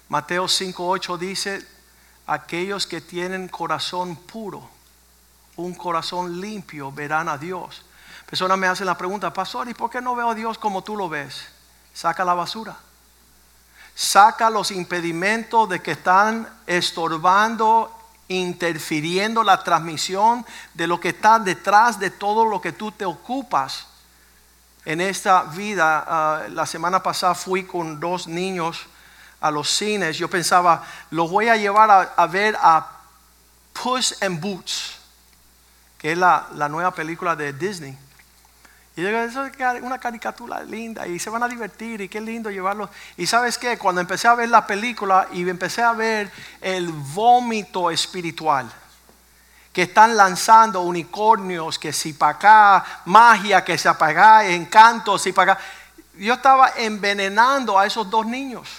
Mateo 0.10 0.46
5:8 0.46 1.18
dice, 1.18 1.66
aquellos 2.28 2.86
que 2.86 3.02
tienen 3.02 3.48
corazón 3.48 4.16
puro, 4.16 4.70
un 5.56 5.74
corazón 5.74 6.42
limpio, 6.42 6.92
verán 6.92 7.30
a 7.30 7.38
Dios. 7.38 7.85
Personas 8.30 8.58
me 8.58 8.68
hacen 8.68 8.88
la 8.88 8.98
pregunta, 8.98 9.32
pastor, 9.32 9.70
¿y 9.70 9.74
por 9.74 9.90
qué 9.90 10.02
no 10.02 10.16
veo 10.16 10.32
a 10.32 10.36
Dios 10.36 10.58
como 10.58 10.84
tú 10.84 10.98
lo 10.98 11.08
ves? 11.10 11.48
Saca 11.94 12.26
la 12.26 12.34
basura. 12.34 12.76
Saca 13.94 14.50
los 14.50 14.72
impedimentos 14.72 15.70
de 15.70 15.82
que 15.82 15.92
están 15.92 16.50
estorbando, 16.66 17.96
interfiriendo 18.28 19.44
la 19.44 19.64
transmisión 19.64 20.46
de 20.74 20.88
lo 20.88 21.00
que 21.00 21.10
está 21.10 21.40
detrás 21.40 22.00
de 22.00 22.10
todo 22.10 22.46
lo 22.46 22.60
que 22.60 22.72
tú 22.72 22.92
te 22.92 23.06
ocupas 23.06 23.88
en 24.84 25.02
esta 25.02 25.44
vida. 25.44 26.04
Ah, 26.08 26.44
la 26.50 26.66
semana 26.66 27.02
pasada 27.04 27.36
fui 27.36 27.64
con 27.64 28.00
dos 28.00 28.28
niños 28.28 28.88
a 29.40 29.52
los 29.52 29.70
cines. 29.70 30.18
Yo 30.18 30.30
pensaba, 30.30 30.84
los 31.12 31.30
voy 31.30 31.50
a 31.50 31.56
llevar 31.56 32.14
a, 32.18 32.28
ver 32.28 32.58
a 32.60 32.88
Puss 33.72 34.22
and 34.22 34.42
Boots, 34.42 34.96
que 36.00 36.14
es 36.14 36.18
la, 36.18 36.48
la 36.56 36.68
nueva 36.68 36.92
película 36.92 37.36
de 37.36 37.54
Disney. 37.54 37.98
Y 38.98 39.02
digo, 39.02 39.18
eso 39.20 39.46
es 39.46 39.82
una 39.82 40.00
caricatura 40.00 40.64
linda 40.64 41.06
y 41.06 41.20
se 41.20 41.30
van 41.30 41.44
a 41.44 41.50
divertir 41.50 42.00
y 42.00 42.08
qué 42.08 42.22
lindo 42.22 42.50
llevarlo. 42.50 42.90
Y 43.18 43.28
sabes 43.28 43.58
qué, 43.58 43.78
cuando 43.78 44.00
empecé 44.00 44.30
a 44.30 44.36
ver 44.36 44.48
la 44.48 44.66
película 44.66 45.28
y 45.34 45.48
empecé 45.50 45.82
a 45.82 45.92
ver 45.92 46.32
el 46.62 46.88
vómito 46.88 47.92
espiritual, 47.92 48.72
que 49.74 49.82
están 49.82 50.16
lanzando 50.16 50.80
unicornios, 50.80 51.78
que 51.78 51.92
si 51.92 52.14
para 52.14 52.38
acá, 52.38 52.86
magia, 53.04 53.66
que 53.66 53.78
se 53.78 53.90
apaga, 53.90 54.48
encantos, 54.48 55.24
si 55.24 55.34
para 55.34 55.54
acá. 55.54 55.64
Yo 56.18 56.36
estaba 56.36 56.72
envenenando 56.78 57.78
a 57.78 57.86
esos 57.86 58.10
dos 58.10 58.26
niños. 58.26 58.70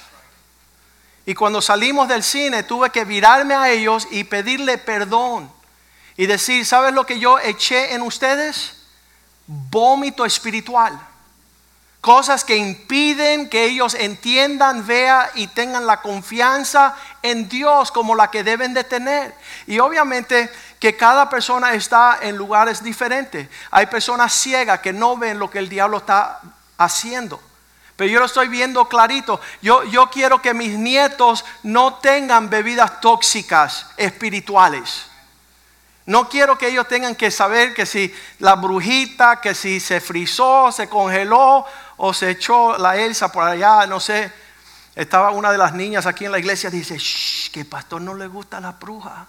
Y 1.26 1.34
cuando 1.34 1.60
salimos 1.60 2.08
del 2.08 2.22
cine 2.22 2.62
tuve 2.62 2.88
que 2.88 3.04
virarme 3.04 3.54
a 3.54 3.68
ellos 3.68 4.08
y 4.10 4.24
pedirle 4.24 4.78
perdón. 4.78 5.52
Y 6.16 6.24
decir, 6.24 6.64
¿sabes 6.64 6.94
lo 6.94 7.04
que 7.04 7.18
yo 7.18 7.38
eché 7.38 7.92
en 7.92 8.00
ustedes? 8.00 8.75
Vómito 9.46 10.24
espiritual. 10.24 10.98
Cosas 12.00 12.44
que 12.44 12.56
impiden 12.56 13.48
que 13.48 13.64
ellos 13.64 13.94
entiendan, 13.94 14.86
vean 14.86 15.26
y 15.34 15.48
tengan 15.48 15.86
la 15.86 16.00
confianza 16.00 16.94
en 17.20 17.48
Dios 17.48 17.90
como 17.90 18.14
la 18.14 18.30
que 18.30 18.44
deben 18.44 18.74
de 18.74 18.84
tener. 18.84 19.34
Y 19.66 19.80
obviamente 19.80 20.50
que 20.78 20.96
cada 20.96 21.28
persona 21.28 21.74
está 21.74 22.18
en 22.22 22.36
lugares 22.36 22.82
diferentes. 22.82 23.48
Hay 23.72 23.86
personas 23.86 24.32
ciegas 24.32 24.80
que 24.80 24.92
no 24.92 25.16
ven 25.16 25.38
lo 25.38 25.50
que 25.50 25.58
el 25.58 25.68
diablo 25.68 25.96
está 25.98 26.40
haciendo. 26.78 27.40
Pero 27.96 28.10
yo 28.10 28.20
lo 28.20 28.26
estoy 28.26 28.48
viendo 28.48 28.88
clarito. 28.88 29.40
Yo, 29.62 29.82
yo 29.84 30.10
quiero 30.10 30.40
que 30.40 30.54
mis 30.54 30.78
nietos 30.78 31.44
no 31.62 31.94
tengan 31.94 32.50
bebidas 32.50 33.00
tóxicas 33.00 33.86
espirituales. 33.96 35.06
No 36.06 36.28
quiero 36.28 36.56
que 36.56 36.68
ellos 36.68 36.86
tengan 36.86 37.16
que 37.16 37.32
saber 37.32 37.74
que 37.74 37.84
si 37.84 38.14
la 38.38 38.54
brujita, 38.54 39.40
que 39.40 39.54
si 39.54 39.80
se 39.80 40.00
frizó, 40.00 40.70
se 40.70 40.88
congeló 40.88 41.66
o 41.96 42.14
se 42.14 42.30
echó 42.30 42.78
la 42.78 42.96
Elsa 42.96 43.32
por 43.32 43.42
allá, 43.46 43.86
no 43.86 43.98
sé. 43.98 44.32
Estaba 44.94 45.32
una 45.32 45.50
de 45.50 45.58
las 45.58 45.74
niñas 45.74 46.06
aquí 46.06 46.24
en 46.24 46.32
la 46.32 46.38
iglesia, 46.38 46.70
dice, 46.70 46.96
Shh, 46.96 47.50
que 47.50 47.60
el 47.60 47.66
pastor 47.66 48.00
no 48.00 48.14
le 48.14 48.28
gusta 48.28 48.60
la 48.60 48.72
bruja. 48.72 49.26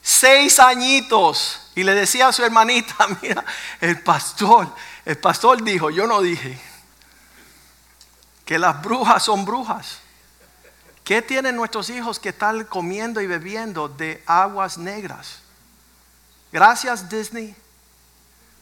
Seis 0.00 0.58
añitos. 0.58 1.70
Y 1.74 1.82
le 1.84 1.94
decía 1.94 2.28
a 2.28 2.32
su 2.32 2.42
hermanita, 2.42 3.06
mira, 3.22 3.44
el 3.82 4.00
pastor, 4.00 4.74
el 5.04 5.18
pastor 5.18 5.62
dijo, 5.62 5.90
yo 5.90 6.06
no 6.06 6.22
dije, 6.22 6.58
que 8.46 8.58
las 8.58 8.80
brujas 8.80 9.22
son 9.22 9.44
brujas. 9.44 10.05
¿Qué 11.06 11.22
tienen 11.22 11.54
nuestros 11.54 11.88
hijos 11.88 12.18
que 12.18 12.30
están 12.30 12.64
comiendo 12.64 13.20
y 13.20 13.28
bebiendo 13.28 13.88
de 13.88 14.24
aguas 14.26 14.76
negras? 14.76 15.38
Gracias 16.50 17.08
Disney 17.08 17.54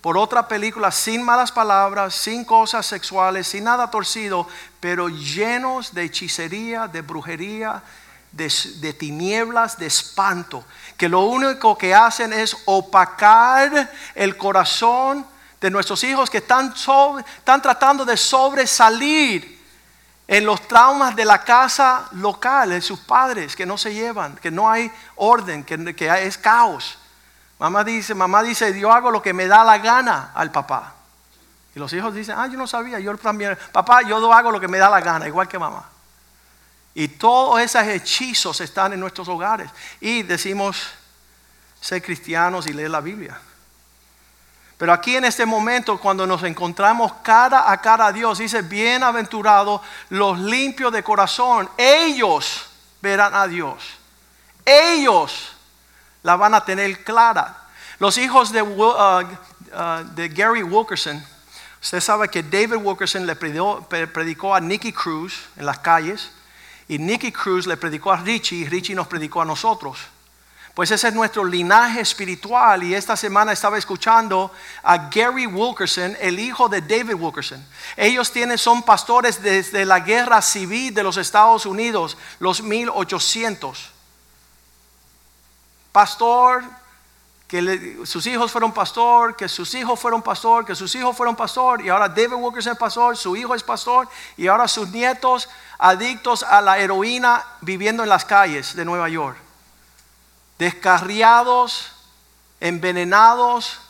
por 0.02 0.18
otra 0.18 0.46
película 0.46 0.90
sin 0.92 1.22
malas 1.22 1.50
palabras, 1.50 2.14
sin 2.14 2.44
cosas 2.44 2.85
sexuales, 2.85 3.46
sin 3.46 3.64
nada 3.64 3.90
torcido, 3.90 4.46
pero 4.78 5.09
llenos 5.09 5.94
de 5.94 6.02
hechicería, 6.02 6.87
de 6.87 7.00
brujería, 7.00 7.83
de, 8.30 8.92
tinieblas, 8.92 9.78
de 9.78 9.87
espanto, 9.87 10.66
que 10.98 11.09
lo 11.09 11.20
único 11.20 11.78
que 11.78 11.94
hacen 11.94 12.35
es 12.35 12.54
opacar 12.66 13.90
el 14.14 14.37
corazón 14.37 15.24
de 15.62 15.70
nuestros 15.70 16.04
hijos 16.04 16.28
que 16.28 16.38
están, 16.38 16.74
están 17.38 17.62
tratando 17.62 18.04
de 18.04 18.18
sobresalir 18.18 19.53
en 20.26 20.46
los 20.46 20.66
traumas 20.66 21.14
de 21.14 21.24
la 21.24 21.44
casa 21.44 22.08
local, 22.12 22.70
de 22.70 22.80
sus 22.80 22.98
padres 23.00 23.54
que 23.54 23.66
no 23.66 23.76
se 23.76 23.92
llevan, 23.92 24.37
que 24.37 24.50
no 24.50 24.70
hay 24.70 24.90
orden, 25.16 25.64
que, 25.64 26.26
es 26.26 26.38
caos. 26.38 26.98
Mamá 27.58 27.84
dice, 27.84 28.14
mamá 28.14 28.42
dice, 28.42 28.78
yo 28.78 28.90
hago 28.90 29.10
lo 29.10 29.20
que 29.20 29.32
me 29.32 29.46
da 29.46 29.62
la 29.64 29.78
gana 29.78 30.32
al 30.34 30.50
papá. 30.50 30.94
Y 31.74 31.78
los 31.78 31.92
hijos 31.92 32.14
dicen, 32.14 32.37
ah, 32.38 32.46
yo 32.46 32.56
no 32.56 32.66
sabía, 32.66 33.00
yo 33.00 33.16
también, 33.18 33.58
papá, 33.72 34.02
yo 34.02 34.32
hago 34.32 34.50
lo 34.50 34.60
que 34.60 34.68
me 34.68 34.78
da 34.78 34.88
la 34.88 35.00
gana, 35.00 35.26
igual 35.26 35.48
que 35.48 35.58
mamá. 35.58 35.88
Y 36.94 37.08
todos 37.08 37.60
esos 37.60 37.82
hechizos 37.82 38.60
están 38.60 38.92
en 38.92 39.00
nuestros 39.00 39.28
hogares. 39.28 39.70
Y 40.00 40.22
decimos 40.22 40.92
ser 41.80 42.00
cristianos 42.02 42.66
y 42.66 42.72
leer 42.72 42.90
la 42.90 43.00
Biblia. 43.00 43.38
Pero 44.84 44.92
aquí 44.92 45.16
en 45.16 45.24
este 45.24 45.46
momento, 45.46 45.96
cuando 45.96 46.26
nos 46.26 46.42
encontramos 46.42 47.10
cara 47.22 47.72
a 47.72 47.80
cara 47.80 48.08
a 48.08 48.12
Dios, 48.12 48.36
dice, 48.36 48.60
bienaventurados 48.60 49.80
los 50.10 50.38
limpios 50.38 50.92
de 50.92 51.02
corazón, 51.02 51.70
ellos 51.78 52.66
verán 53.00 53.34
a 53.34 53.48
Dios. 53.48 53.82
Ellos 54.62 55.52
la 56.22 56.36
van 56.36 56.52
a 56.52 56.62
tener 56.66 57.02
clara. 57.02 57.56
Los 57.98 58.18
hijos 58.18 58.52
de, 58.52 58.60
uh, 58.60 58.82
uh, 58.82 59.24
Gary 60.34 60.62
Wilkerson, 60.62 61.24
usted 61.80 62.00
sabe 62.02 62.28
que 62.28 62.42
David 62.42 62.76
Wilkerson 62.76 63.26
le 63.26 63.36
predicó, 63.36 64.54
a 64.54 64.60
Nicky 64.60 64.92
Cruz 64.92 65.46
en 65.56 65.64
las 65.64 65.78
calles 65.78 66.30
y 66.88 66.98
Nicky 66.98 67.32
Cruz 67.32 67.66
le 67.66 67.78
predicó 67.78 68.12
a 68.12 68.18
Richie 68.18 68.58
y 68.58 68.68
Richie 68.68 68.94
nos 68.94 69.06
predicó 69.06 69.40
a 69.40 69.46
nosotros. 69.46 69.96
Pues 70.74 70.90
ese 70.90 71.08
es 71.08 71.14
nuestro 71.14 71.44
linaje 71.44 72.00
espiritual 72.00 72.82
y 72.82 72.94
esta 72.94 73.16
semana 73.16 73.52
estaba 73.52 73.78
escuchando 73.78 74.50
a 74.82 75.08
Gary 75.08 75.46
Wilkerson, 75.46 76.16
el 76.20 76.40
hijo 76.40 76.68
de 76.68 76.80
David 76.80 77.14
Wilkerson. 77.14 77.64
Ellos 77.96 78.32
tienen, 78.32 78.58
son 78.58 78.82
pastores 78.82 79.40
desde 79.40 79.84
la 79.84 80.00
guerra 80.00 80.42
civil 80.42 80.92
de 80.92 81.04
los 81.04 81.16
Estados 81.16 81.64
Unidos, 81.64 82.16
los 82.40 82.60
1800 82.62 83.94
pastor, 85.94 86.64
que 87.46 88.00
sus 88.04 88.26
hijos 88.26 88.50
fueron 88.50 88.72
pastor, 88.72 89.37
que 89.37 89.48
sus 89.48 89.72
hijos 89.76 90.00
fueron 90.00 90.22
pastor, 90.22 90.66
que 90.66 90.74
sus 90.74 90.92
hijos 90.96 91.16
fueron 91.16 91.37
pastor, 91.37 91.80
y 91.82 91.88
ahora 91.88 92.08
David 92.08 92.32
Wilkerson 92.32 92.72
es 92.72 92.78
pastor, 92.80 93.16
su 93.16 93.37
hijo 93.37 93.54
es 93.54 93.62
pastor, 93.62 94.08
y 94.37 94.48
ahora 94.48 94.66
sus 94.66 94.88
nietos 94.88 95.48
adictos 95.78 96.42
a 96.42 96.60
la 96.60 96.80
heroína 96.80 97.44
viviendo 97.60 98.02
en 98.02 98.08
las 98.08 98.24
calles 98.24 98.74
de 98.74 98.84
Nueva 98.84 99.08
York. 99.08 99.43
Descarriados, 100.58 101.92
envenenados, 102.60 103.80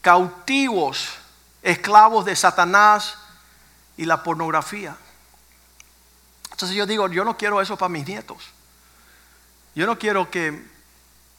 cautivos, 0.00 1.08
esclavos 1.62 2.24
de 2.24 2.36
Satanás 2.36 3.16
y 3.96 4.04
la 4.04 4.22
pornografía. 4.22 4.96
Entonces 6.50 6.76
yo 6.76 6.86
digo, 6.86 7.08
yo 7.08 7.24
no 7.24 7.36
quiero 7.36 7.60
eso 7.60 7.76
para 7.76 7.88
mis 7.88 8.06
nietos. 8.06 8.44
Yo 9.74 9.86
no 9.86 9.98
quiero 9.98 10.30
que 10.30 10.62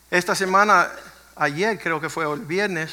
esta 0.10 0.36
semana, 0.36 0.89
ayer 1.36 1.80
creo 1.80 2.02
que 2.02 2.10
fue, 2.10 2.32
el 2.32 2.41
viernes, 2.41 2.91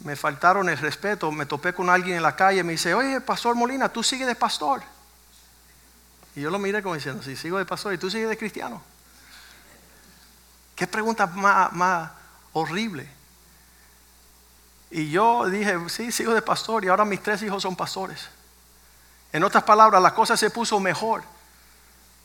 me 0.00 0.16
faltaron 0.16 0.68
el 0.68 0.78
respeto, 0.78 1.30
me 1.30 1.46
topé 1.46 1.72
con 1.72 1.88
alguien 1.88 2.16
en 2.16 2.22
la 2.22 2.36
calle 2.36 2.60
y 2.60 2.64
me 2.64 2.72
dice, 2.72 2.94
oye, 2.94 3.20
Pastor 3.20 3.54
Molina, 3.54 3.88
tú 3.88 4.02
sigues 4.02 4.26
de 4.26 4.34
pastor. 4.34 4.82
Y 6.34 6.40
yo 6.40 6.50
lo 6.50 6.58
miré 6.58 6.82
como 6.82 6.94
diciendo, 6.94 7.22
sí, 7.22 7.36
sigo 7.36 7.58
de 7.58 7.64
pastor 7.64 7.94
y 7.94 7.98
tú 7.98 8.10
sigues 8.10 8.28
de 8.28 8.36
cristiano. 8.36 8.82
Qué 10.82 10.88
pregunta 10.88 11.28
más, 11.28 12.10
horrible. 12.52 13.08
Y 14.90 15.12
yo 15.12 15.48
dije, 15.48 15.78
sí, 15.88 16.10
sigo 16.10 16.34
de 16.34 16.42
pastor 16.42 16.84
y 16.84 16.88
ahora 16.88 17.04
mis 17.04 17.22
tres 17.22 17.40
hijos 17.42 17.62
son 17.62 17.76
pastores. 17.76 18.26
En 19.32 19.44
otras 19.44 19.62
palabras, 19.62 20.02
la 20.02 20.12
cosa 20.12 20.36
se 20.36 20.50
puso 20.50 20.80
mejor. 20.80 21.22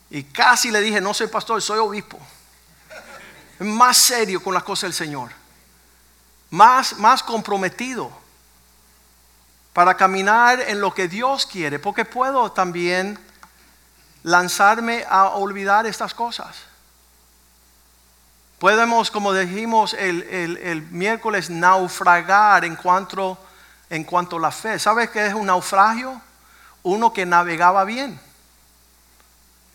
Y 0.10 0.24
casi 0.24 0.72
le 0.72 0.82
dije, 0.82 1.00
no 1.00 1.14
soy 1.14 1.28
pastor, 1.28 1.62
soy 1.62 1.78
obispo 1.78 2.18
más 3.60 3.96
serio 3.96 4.42
con 4.42 4.56
las 4.56 4.64
cosas 4.64 4.90
del 4.90 4.94
Señor, 4.94 5.30
más, 6.50 6.98
más 6.98 7.22
comprometido 7.22 8.12
para 9.72 9.96
caminar 9.96 10.62
en 10.62 10.82
lo 10.82 10.96
que 10.96 11.08
Dios 11.08 11.46
quiere, 11.46 11.78
porque 11.78 12.06
puedo 12.06 12.52
también 12.52 13.20
lanzarme 14.24 15.06
a 15.08 15.28
olvidar 15.28 15.86
estas 15.86 16.16
cosas. 16.16 16.56
Podemos, 18.60 19.12
como 19.12 19.34
dijimos 19.34 19.94
el, 19.94 20.88
miércoles, 20.90 21.50
naufragar 21.50 22.66
en 22.66 22.76
cuanto, 22.76 23.38
en 23.90 24.04
cuanto 24.04 24.38
a 24.38 24.40
la 24.40 24.52
fe. 24.52 24.80
¿Sabes 24.80 25.12
qué 25.12 25.28
es 25.28 25.34
un 25.34 25.46
naufragio? 25.46 26.20
Uno 26.82 27.14
que 27.14 27.26
navegaba 27.26 27.84
bien. 27.84 28.20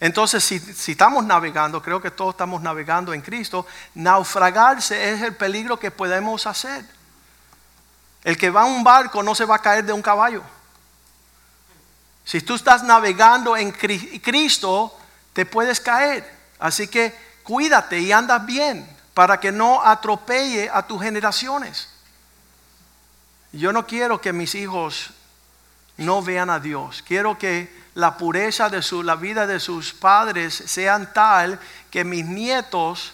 Entonces, 0.01 0.42
si, 0.42 0.57
estamos 0.90 1.25
navegando, 1.25 1.81
creo 1.81 2.03
que 2.03 2.11
todos 2.11 2.35
estamos 2.35 2.61
navegando 2.61 3.14
en 3.14 3.21
Cristo, 3.21 3.64
naufragarse 3.95 5.12
es 5.12 5.23
el 5.23 5.37
peligro 5.37 5.79
que 5.79 5.92
podemos 5.92 6.45
hacer. 6.45 6.85
El 8.25 8.37
que 8.37 8.51
va 8.51 8.62
a 8.62 8.64
un 8.64 8.83
barco 8.83 9.23
no 9.23 9.37
se 9.37 9.45
va 9.45 9.57
a 9.57 9.62
caer 9.62 9.85
de 9.85 9.92
un 9.92 10.03
caballo. 10.03 10.42
Si 12.25 12.40
tú 12.40 12.57
estás 12.57 12.83
navegando 12.83 13.57
en 13.57 13.71
Cristo, 13.71 14.92
te 15.33 15.47
puedes 15.47 15.81
caer. 15.81 16.29
Así 16.59 16.88
que 16.88 17.32
cuídate 17.43 18.01
y 18.01 18.13
andas 18.13 18.45
bien 18.47 18.89
para 19.15 19.39
que 19.41 19.53
no 19.53 19.85
atropelle 19.85 20.71
a 20.73 20.87
tus 20.87 21.03
generaciones. 21.03 21.89
Yo 23.53 23.73
no 23.73 23.87
quiero 23.87 24.21
que 24.21 24.33
mis 24.33 24.55
hijos 24.55 25.11
no 25.99 26.23
vean 26.23 26.51
a 26.51 26.59
Dios. 26.59 27.03
Quiero 27.07 27.39
que 27.39 27.83
la 27.95 28.17
pureza 28.17 28.71
de 28.71 28.83
su, 28.83 29.03
la 29.03 29.17
vida 29.17 29.47
de 29.47 29.61
sus 29.61 29.93
padres 29.93 30.55
sean 30.55 31.13
tal 31.13 31.61
que 31.91 32.05
mis 32.05 32.25
nietos 32.25 33.13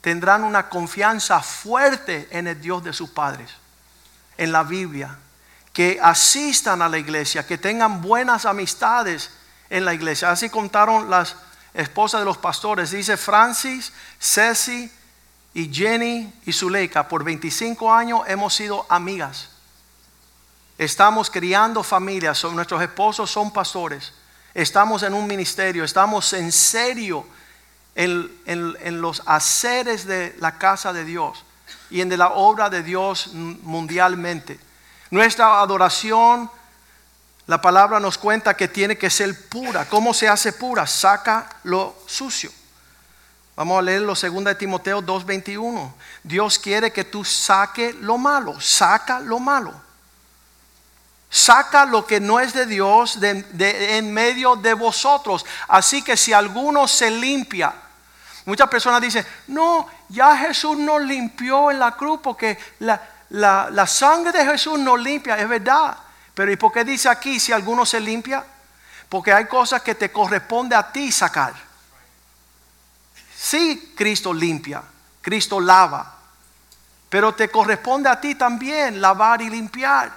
tendrán 0.00 0.44
una 0.44 0.68
confianza 0.68 1.40
fuerte 1.40 2.28
en 2.30 2.46
el 2.46 2.60
Dios 2.60 2.84
de 2.84 2.92
sus 2.92 3.10
padres, 3.10 3.50
en 4.36 4.52
la 4.52 4.62
Biblia, 4.62 5.18
que 5.72 5.98
asistan 6.00 6.82
a 6.82 6.88
la 6.88 6.98
iglesia, 6.98 7.46
que 7.46 7.58
tengan 7.58 8.00
buenas 8.00 8.46
amistades 8.46 9.30
en 9.70 9.84
la 9.84 9.94
iglesia. 9.94 10.30
Así 10.30 10.50
contaron 10.50 11.10
las 11.10 11.34
esposas 11.74 12.20
de 12.20 12.24
los 12.24 12.38
pastores. 12.38 12.92
Dice 12.92 13.16
Francis, 13.16 13.92
Ceci 14.18 14.90
y 15.52 15.72
Jenny 15.72 16.32
y 16.46 16.52
Zuleika, 16.52 17.06
por 17.08 17.24
25 17.24 17.92
años 17.92 18.22
hemos 18.26 18.54
sido 18.54 18.86
amigas. 18.88 19.50
Estamos 20.78 21.30
criando 21.30 21.82
familias, 21.82 22.42
nuestros 22.44 22.82
esposos 22.82 23.30
son 23.30 23.52
pastores. 23.52 24.12
Estamos 24.54 25.02
en 25.02 25.14
un 25.14 25.26
ministerio, 25.26 25.84
estamos 25.84 26.32
en 26.32 26.50
serio 26.50 27.26
en, 27.94 29.00
los 29.00 29.22
haceres 29.26 30.06
de 30.06 30.34
la 30.38 30.58
casa 30.58 30.92
de 30.92 31.04
Dios. 31.04 31.44
y 31.90 32.00
en 32.00 32.08
de 32.08 32.16
la 32.16 32.30
obra 32.30 32.70
de 32.70 32.82
Dios 32.82 33.28
mundialmente. 33.34 34.58
Nuestra 35.10 35.60
adoración, 35.60 36.50
la 37.46 37.60
palabra 37.60 38.00
nos 38.00 38.16
cuenta 38.16 38.56
que 38.56 38.68
tiene 38.68 38.96
que 38.96 39.10
ser 39.10 39.48
pura. 39.48 39.84
¿Cómo 39.86 40.14
se 40.14 40.28
hace 40.28 40.52
pura? 40.52 40.86
Saca 40.86 41.46
lo 41.64 41.94
sucio. 42.06 42.50
Vamos 43.54 43.78
a 43.78 43.82
leer 43.82 44.00
lo 44.00 44.14
2 44.14 44.44
de 44.44 44.54
Timoteo 44.54 45.02
2:21. 45.02 45.94
Dios 46.22 46.58
quiere 46.58 46.90
que 46.90 47.04
tú 47.04 47.24
saque 47.24 47.92
lo 47.92 48.16
malo, 48.16 48.58
saca 48.60 49.20
lo 49.20 49.38
malo. 49.38 49.72
Saca 51.28 51.84
lo 51.84 52.06
que 52.06 52.20
no 52.20 52.40
es 52.40 52.52
de 52.54 52.64
Dios 52.64 53.18
en 53.20 54.12
medio 54.12 54.56
de 54.56 54.72
vosotros. 54.72 55.44
Así 55.68 56.02
que 56.02 56.16
si 56.16 56.32
alguno 56.32 56.86
se 56.86 57.10
limpia, 57.10 57.74
muchas 58.44 58.68
personas 58.68 59.02
dicen, 59.02 59.26
no, 59.48 59.88
ya 60.08 60.36
Jesús 60.36 60.78
nos 60.78 61.02
limpió 61.02 61.72
en 61.72 61.80
la 61.80 61.92
cruz 61.92 62.20
porque 62.22 62.56
la, 62.78 63.00
la 63.30 63.86
sangre 63.86 64.30
de 64.30 64.46
Jesús 64.46 64.78
nos 64.78 64.98
limpia, 65.00 65.36
es 65.36 65.48
verdad. 65.48 66.03
Pero 66.34 66.52
¿y 66.52 66.56
por 66.56 66.72
qué 66.72 66.84
dice 66.84 67.08
aquí 67.08 67.38
si 67.38 67.52
alguno 67.52 67.86
se 67.86 68.00
limpia? 68.00 68.44
Porque 69.08 69.32
hay 69.32 69.46
cosas 69.46 69.82
que 69.82 69.94
te 69.94 70.10
corresponde 70.10 70.74
a 70.74 70.90
ti 70.90 71.12
sacar. 71.12 71.54
Sí, 73.36 73.92
Cristo 73.96 74.32
limpia, 74.32 74.82
Cristo 75.20 75.60
lava, 75.60 76.14
pero 77.08 77.34
te 77.34 77.48
corresponde 77.48 78.08
a 78.08 78.20
ti 78.20 78.34
también 78.34 79.00
lavar 79.00 79.42
y 79.42 79.50
limpiar. 79.50 80.10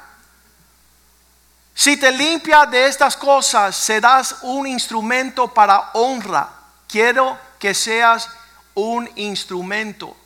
Si 1.76 1.98
te 1.98 2.12
limpia 2.12 2.66
de 2.66 2.88
estas 2.88 3.16
cosas, 3.16 3.76
serás 3.76 4.38
un 4.42 4.66
instrumento 4.66 5.54
para 5.54 5.92
honra. 5.94 6.50
Quiero 6.88 7.38
que 7.60 7.76
seas 7.76 8.30
un 8.74 9.08
instrumento 9.16 10.18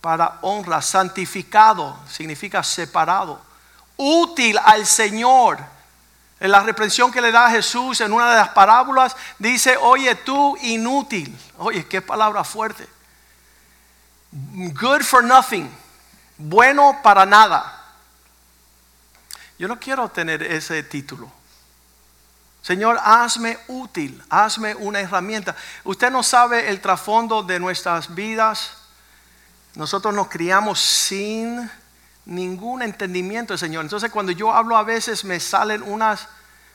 para 0.00 0.38
honra, 0.42 0.80
santificado, 0.80 1.98
significa 2.08 2.62
separado, 2.62 3.40
útil 4.00 4.58
al 4.64 4.86
Señor 4.86 5.58
en 6.40 6.50
la 6.50 6.60
reprensión 6.60 7.12
que 7.12 7.20
le 7.20 7.30
da 7.30 7.46
a 7.46 7.50
Jesús 7.50 8.00
en 8.00 8.14
una 8.14 8.30
de 8.30 8.36
las 8.36 8.48
parábolas, 8.48 9.14
dice, 9.38 9.76
oye 9.76 10.14
tú 10.14 10.56
inútil. 10.62 11.38
Oye, 11.58 11.86
qué 11.86 12.00
palabra 12.00 12.42
fuerte. 12.44 12.88
Good 14.32 15.02
for 15.02 15.22
nothing. 15.22 15.70
Bueno 16.38 16.98
para 17.02 17.26
nada. 17.26 17.76
Yo 19.58 19.68
no 19.68 19.78
quiero 19.78 20.08
tener 20.08 20.42
ese 20.42 20.82
título. 20.82 21.30
Señor, 22.62 22.98
hazme 23.02 23.58
útil, 23.68 24.22
hazme 24.30 24.74
una 24.74 25.00
herramienta. 25.00 25.54
Usted 25.84 26.10
no 26.10 26.22
sabe 26.22 26.70
el 26.70 26.80
trasfondo 26.80 27.42
de 27.42 27.60
nuestras 27.60 28.14
vidas. 28.14 28.72
Nosotros 29.74 30.14
nos 30.14 30.28
criamos 30.28 30.80
sin 30.80 31.70
ningún 32.26 32.82
entendimiento 32.82 33.56
Señor. 33.56 33.84
Entonces 33.84 34.10
cuando 34.10 34.32
yo 34.32 34.52
hablo 34.52 34.76
a 34.76 34.82
veces 34.82 35.24
me 35.24 35.40
salen 35.40 35.82
unas 35.82 36.28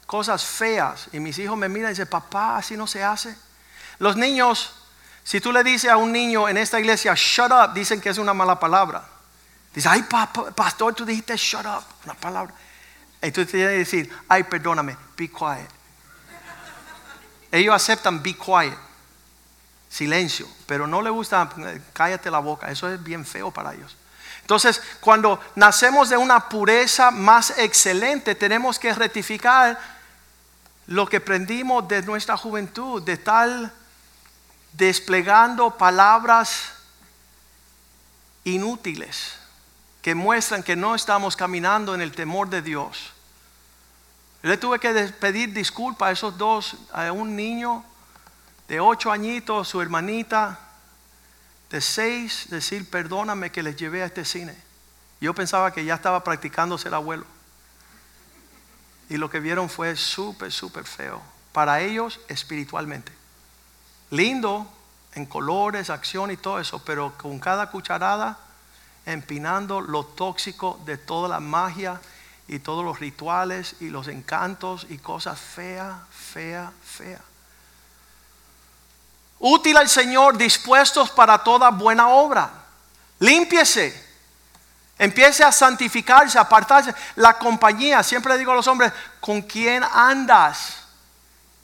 cosas 0.05 0.45
feas 0.45 1.07
y 1.11 1.19
mis 1.19 1.37
hijos 1.39 1.57
me 1.57 1.69
miran 1.69 1.89
y 1.89 1.93
dicen, 1.93 2.07
papá, 2.07 2.57
así 2.57 2.77
no 2.77 2.87
se 2.87 3.03
hace. 3.03 3.35
Los 3.99 4.15
niños, 4.15 4.73
si 5.23 5.41
tú 5.41 5.51
le 5.51 5.63
dices 5.63 5.89
a 5.89 5.97
un 5.97 6.11
niño 6.11 6.47
en 6.47 6.57
esta 6.57 6.79
iglesia, 6.79 7.13
shut 7.15 7.51
up, 7.51 7.73
dicen 7.73 8.01
que 8.01 8.09
es 8.09 8.17
una 8.17 8.33
mala 8.33 8.59
palabra. 8.59 9.03
Dice, 9.73 9.89
ay, 9.89 10.05
pastor, 10.55 10.93
tú 10.93 11.05
dijiste 11.05 11.35
shut 11.35 11.65
up, 11.65 11.83
una 12.05 12.13
palabra. 12.13 12.53
Entonces 13.21 13.51
tienes 13.51 13.69
que 13.69 13.77
decir, 13.77 14.19
ay, 14.27 14.43
perdóname, 14.43 14.95
be 15.17 15.29
quiet. 15.29 15.69
Ellos 17.51 17.73
aceptan 17.73 18.21
be 18.21 18.35
quiet, 18.35 18.77
silencio, 19.89 20.47
pero 20.67 20.87
no 20.87 21.01
le 21.01 21.09
gusta, 21.09 21.49
cállate 21.93 22.29
la 22.29 22.39
boca, 22.39 22.69
eso 22.69 22.89
es 22.89 23.01
bien 23.01 23.25
feo 23.25 23.51
para 23.51 23.73
ellos. 23.73 23.95
Entonces, 24.45 24.79
cuando 24.99 25.39
nacemos 25.55 26.07
de 26.09 26.17
una 26.17 26.49
pureza 26.49 27.09
más 27.09 27.57
excelente, 27.57 28.35
tenemos 28.35 28.77
que 28.77 28.93
rectificar 28.93 29.79
lo 30.85 31.07
que 31.07 31.17
aprendimos 31.17 31.87
de 31.87 32.03
nuestra 32.03 32.37
juventud, 32.37 33.01
de 33.01 33.17
tal 33.17 33.73
desplegando 34.73 35.71
palabras 35.71 36.73
inútiles 38.43 39.33
que 40.03 40.13
muestran 40.13 40.61
que 40.61 40.75
no 40.75 40.93
estamos 40.93 41.35
caminando 41.35 41.95
en 41.95 42.01
el 42.01 42.11
temor 42.11 42.47
de 42.47 42.61
Dios. 42.61 43.13
Le 44.43 44.57
tuve 44.57 44.77
que 44.77 44.93
pedir 45.19 45.53
disculpas 45.53 46.09
a 46.09 46.11
esos 46.11 46.37
dos, 46.37 46.75
a 46.93 47.11
un 47.11 47.35
niño 47.35 47.83
de 48.67 48.79
ocho 48.79 49.11
añitos, 49.11 49.69
su 49.69 49.81
hermanita, 49.81 50.59
de 51.69 51.81
seis 51.81 52.47
decir 52.49 52.89
perdóname 52.89 53.51
que 53.51 53.63
les 53.63 53.75
llevé 53.75 54.03
a 54.03 54.05
este 54.05 54.25
cine. 54.25 54.55
Yo 55.21 55.33
pensaba 55.33 55.71
que 55.71 55.85
ya 55.85 55.95
estaba 55.95 56.23
practicando 56.23 56.77
ser 56.77 56.93
abuelo. 56.93 57.25
Y 59.09 59.17
lo 59.17 59.29
que 59.29 59.39
vieron 59.39 59.69
fue 59.69 59.95
súper, 59.95 60.51
súper 60.51 60.85
feo. 60.85 61.21
Para 61.51 61.81
ellos 61.81 62.19
espiritualmente. 62.27 63.11
Lindo 64.11 64.67
en 65.13 65.25
colores, 65.25 65.89
acción 65.89 66.31
y 66.31 66.37
todo 66.37 66.59
eso, 66.59 66.83
pero 66.83 67.13
con 67.17 67.39
cada 67.39 67.71
cucharada 67.71 68.39
empinando 69.05 69.81
lo 69.81 70.03
tóxico 70.03 70.79
de 70.85 70.97
toda 70.97 71.29
la 71.29 71.39
magia 71.39 72.01
y 72.47 72.59
todos 72.59 72.83
los 72.83 72.99
rituales 72.99 73.75
y 73.79 73.89
los 73.89 74.07
encantos 74.07 74.85
y 74.89 74.97
cosas 74.97 75.39
feas, 75.39 75.95
feas, 76.11 76.71
feas 76.83 77.21
útil 79.47 79.77
al 79.77 79.87
Señor, 79.87 80.37
dispuestos 80.37 81.11
para 81.11 81.37
toda 81.37 81.69
buena 81.69 82.09
obra. 82.09 82.49
Límpiese. 83.19 84.03
Empiece 84.97 85.43
a 85.43 85.51
santificarse, 85.51 86.37
a 86.37 86.41
apartarse. 86.41 86.95
La 87.15 87.37
compañía, 87.37 88.01
siempre 88.01 88.37
digo 88.37 88.51
a 88.51 88.55
los 88.55 88.67
hombres, 88.67 88.91
¿con 89.19 89.43
quién 89.43 89.83
andas? 89.83 90.77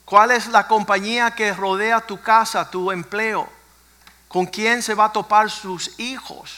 ¿Cuál 0.04 0.30
es 0.30 0.46
la 0.46 0.68
compañía 0.68 1.32
que 1.32 1.52
rodea 1.52 2.00
tu 2.00 2.20
casa, 2.20 2.70
tu 2.70 2.92
empleo? 2.92 3.50
¿Con 4.28 4.46
quién 4.46 4.80
se 4.80 4.94
va 4.94 5.06
a 5.06 5.12
topar 5.12 5.50
sus 5.50 5.98
hijos? 5.98 6.52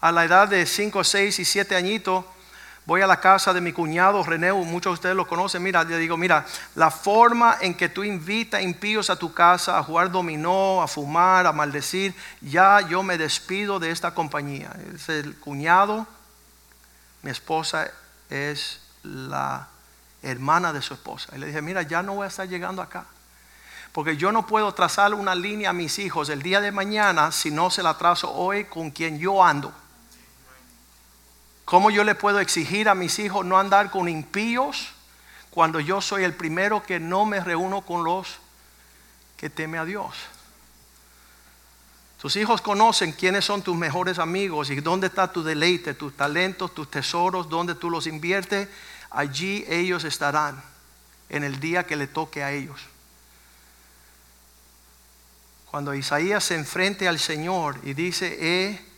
A 0.00 0.10
la 0.12 0.24
edad 0.24 0.48
de 0.48 0.64
5, 0.64 1.04
6 1.04 1.38
y 1.40 1.44
7 1.44 1.76
añitos, 1.76 2.24
voy 2.90 3.02
a 3.02 3.06
la 3.06 3.20
casa 3.20 3.54
de 3.54 3.60
mi 3.60 3.72
cuñado 3.72 4.20
René, 4.24 4.52
muchos 4.52 4.90
de 4.90 4.94
ustedes 4.94 5.14
lo 5.14 5.24
conocen, 5.24 5.62
mira, 5.62 5.84
le 5.84 5.96
digo, 5.96 6.16
mira, 6.16 6.44
la 6.74 6.90
forma 6.90 7.58
en 7.60 7.74
que 7.74 7.88
tú 7.88 8.02
invitas 8.02 8.62
impíos 8.62 9.10
a 9.10 9.16
tu 9.16 9.32
casa 9.32 9.78
a 9.78 9.84
jugar 9.84 10.10
dominó, 10.10 10.82
a 10.82 10.88
fumar, 10.88 11.46
a 11.46 11.52
maldecir, 11.52 12.12
ya 12.40 12.80
yo 12.80 13.04
me 13.04 13.16
despido 13.16 13.78
de 13.78 13.92
esta 13.92 14.12
compañía. 14.12 14.72
Es 14.92 15.08
el 15.08 15.36
cuñado, 15.36 16.04
mi 17.22 17.30
esposa 17.30 17.88
es 18.28 18.80
la 19.04 19.68
hermana 20.20 20.72
de 20.72 20.82
su 20.82 20.94
esposa. 20.94 21.28
Y 21.36 21.38
le 21.38 21.46
dije, 21.46 21.62
mira, 21.62 21.82
ya 21.82 22.02
no 22.02 22.16
voy 22.16 22.24
a 22.24 22.28
estar 22.28 22.48
llegando 22.48 22.82
acá. 22.82 23.04
Porque 23.92 24.16
yo 24.16 24.32
no 24.32 24.48
puedo 24.48 24.74
trazar 24.74 25.14
una 25.14 25.36
línea 25.36 25.70
a 25.70 25.74
mis 25.74 26.00
hijos 26.00 26.28
el 26.28 26.42
día 26.42 26.60
de 26.60 26.72
mañana 26.72 27.30
si 27.30 27.52
no 27.52 27.70
se 27.70 27.84
la 27.84 27.96
trazo 27.96 28.32
hoy 28.32 28.64
con 28.64 28.90
quien 28.90 29.20
yo 29.20 29.44
ando. 29.44 29.72
¿Cómo 31.70 31.92
yo 31.92 32.02
le 32.02 32.16
puedo 32.16 32.40
exigir 32.40 32.88
a 32.88 32.96
mis 32.96 33.20
hijos 33.20 33.46
no 33.46 33.56
andar 33.56 33.92
con 33.92 34.08
impíos 34.08 34.88
cuando 35.50 35.78
yo 35.78 36.00
soy 36.00 36.24
el 36.24 36.34
primero 36.34 36.82
que 36.82 36.98
no 36.98 37.24
me 37.24 37.38
reúno 37.38 37.82
con 37.82 38.02
los 38.02 38.38
que 39.36 39.50
teme 39.50 39.78
a 39.78 39.84
Dios? 39.84 40.16
Tus 42.20 42.34
hijos 42.34 42.60
conocen 42.60 43.12
quiénes 43.12 43.44
son 43.44 43.62
tus 43.62 43.76
mejores 43.76 44.18
amigos 44.18 44.68
y 44.70 44.80
dónde 44.80 45.06
está 45.06 45.32
tu 45.32 45.44
deleite, 45.44 45.94
tus 45.94 46.16
talentos, 46.16 46.74
tus 46.74 46.90
tesoros, 46.90 47.48
dónde 47.48 47.76
tú 47.76 47.88
los 47.88 48.08
inviertes. 48.08 48.68
Allí 49.08 49.64
ellos 49.68 50.02
estarán 50.02 50.60
en 51.28 51.44
el 51.44 51.60
día 51.60 51.86
que 51.86 51.94
le 51.94 52.08
toque 52.08 52.42
a 52.42 52.50
ellos. 52.50 52.80
Cuando 55.70 55.94
Isaías 55.94 56.42
se 56.42 56.56
enfrente 56.56 57.06
al 57.06 57.20
Señor 57.20 57.78
y 57.84 57.94
dice, 57.94 58.36
he 58.40 58.89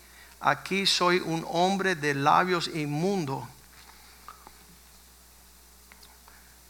aquí 0.43 0.87
soy 0.87 1.21
un 1.21 1.47
hombre 1.49 1.95
de 1.95 2.15
labios 2.15 2.69
inmundos. 2.69 3.45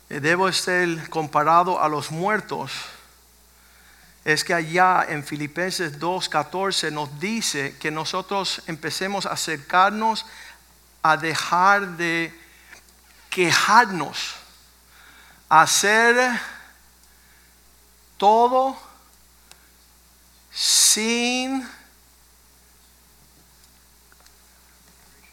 Debo 0.09 0.53
ser 0.53 1.09
comparado 1.09 1.81
a 1.81 1.89
los 1.89 2.11
muertos. 2.11 2.71
Es 4.25 4.45
que 4.45 4.55
allá 4.55 5.05
en 5.09 5.25
Filipenses 5.25 5.99
2.14 5.99 6.93
nos 6.93 7.19
dice 7.19 7.77
que 7.79 7.91
nosotros 7.91 8.63
empecemos 8.67 9.27
a 9.27 9.31
acercarnos 9.31 10.27
a 11.03 11.17
dejar 11.17 11.97
de 11.97 12.33
quejarnos, 13.31 14.35
a 15.49 15.63
hacer 15.63 16.41
todo 18.17 18.77
sin 20.53 21.69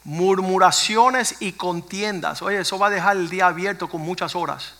murmuraciones 0.09 1.35
y 1.39 1.51
contiendas. 1.51 2.41
Oye, 2.41 2.61
eso 2.61 2.79
va 2.79 2.87
a 2.87 2.89
dejar 2.89 3.15
el 3.15 3.29
día 3.29 3.45
abierto 3.45 3.87
con 3.87 4.01
muchas 4.01 4.35
horas. 4.35 4.73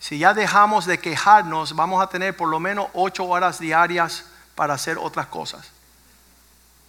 Si 0.00 0.18
ya 0.18 0.34
dejamos 0.34 0.86
de 0.86 0.98
quejarnos, 0.98 1.76
vamos 1.76 2.02
a 2.02 2.08
tener 2.08 2.36
por 2.36 2.48
lo 2.48 2.58
menos 2.58 2.88
ocho 2.94 3.24
horas 3.26 3.60
diarias 3.60 4.24
para 4.56 4.74
hacer 4.74 4.98
otras 4.98 5.28
cosas. 5.28 5.68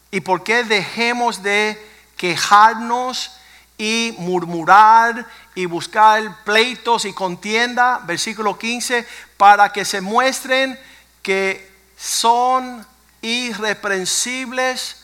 ¿Y 0.10 0.22
por 0.22 0.44
qué 0.44 0.64
dejemos 0.64 1.44
de 1.44 1.80
quejarnos 2.18 3.34
y 3.78 4.16
murmurar 4.18 5.28
y 5.54 5.68
buscar 5.68 6.44
pleitos 6.44 7.06
y 7.06 7.14
contienda? 7.14 8.02
Versículo 8.06 8.58
15, 8.58 9.08
para 9.38 9.72
que 9.72 9.86
se 9.86 10.02
muestren 10.02 10.80
que 11.22 11.72
son 11.96 12.84
irreprensibles, 13.22 14.99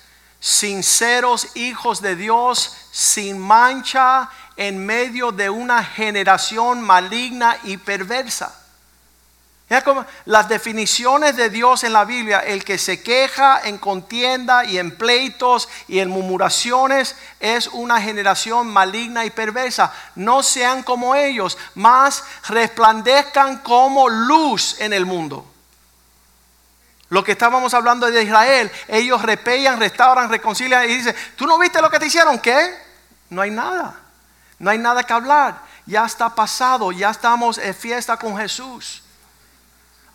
sinceros 0.45 1.55
hijos 1.55 2.01
de 2.01 2.15
Dios, 2.15 2.75
sin 2.91 3.39
mancha 3.39 4.29
en 4.55 4.85
medio 4.85 5.31
de 5.31 5.49
una 5.49 5.83
generación 5.83 6.81
maligna 6.81 7.57
y 7.63 7.77
perversa 7.77 8.53
como 9.83 10.05
las 10.25 10.47
definiciones 10.47 11.35
de 11.35 11.49
Dios 11.49 11.83
en 11.83 11.93
la 11.93 12.05
Biblia, 12.05 12.39
el 12.39 12.63
que 12.63 12.77
se 12.77 13.01
queja 13.01 13.61
en 13.63 13.77
contienda 13.77 14.63
y 14.63 14.77
en 14.77 14.95
pleitos 14.95 15.67
y 15.87 15.99
en 15.99 16.09
murmuraciones 16.09 17.15
es 17.39 17.67
una 17.67 17.99
generación 18.01 18.67
maligna 18.67 19.25
y 19.25 19.31
perversa. 19.31 19.91
No 20.15 20.43
sean 20.43 20.83
como 20.83 21.15
ellos, 21.15 21.57
más 21.73 22.23
resplandezcan 22.47 23.59
como 23.59 24.07
luz 24.07 24.79
en 24.79 24.93
el 24.93 25.05
mundo. 25.05 25.45
Lo 27.09 27.23
que 27.23 27.33
estábamos 27.33 27.73
hablando 27.73 28.09
de 28.09 28.23
Israel, 28.23 28.71
ellos 28.87 29.21
repellan, 29.21 29.79
restauran, 29.79 30.29
reconcilian 30.29 30.85
y 30.85 30.95
dicen, 30.95 31.15
¿tú 31.35 31.45
no 31.45 31.59
viste 31.59 31.81
lo 31.81 31.89
que 31.89 31.99
te 31.99 32.07
hicieron? 32.07 32.39
¿Qué? 32.39 32.75
No 33.29 33.41
hay 33.41 33.51
nada, 33.51 33.99
no 34.57 34.71
hay 34.71 34.77
nada 34.77 35.03
que 35.03 35.13
hablar. 35.13 35.61
Ya 35.85 36.05
está 36.05 36.33
pasado, 36.33 36.91
ya 36.91 37.11
estamos 37.11 37.59
en 37.59 37.75
fiesta 37.75 38.17
con 38.17 38.35
Jesús. 38.37 39.03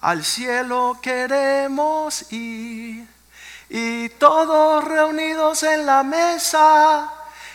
Al 0.01 0.25
cielo 0.25 0.99
queremos 1.01 2.33
ir 2.33 3.07
y 3.69 4.09
todos 4.09 4.83
reunidos 4.83 5.63
en 5.63 5.87
la 5.87 6.03
mesa. 6.03 7.09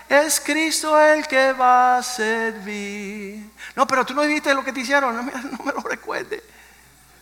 Es 0.08 0.40
Cristo 0.40 1.00
el 1.02 1.28
que 1.28 1.52
va 1.52 1.98
a 1.98 2.04
servir. 2.04 3.50
No, 3.76 3.86
pero 3.86 4.06
tú 4.06 4.14
no 4.14 4.22
viste 4.22 4.54
lo 4.54 4.64
que 4.64 4.72
te 4.72 4.80
hicieron. 4.80 5.14
No 5.16 5.24
no 5.58 5.64
me 5.66 5.74
lo 5.74 5.82
recuerde. 5.82 6.42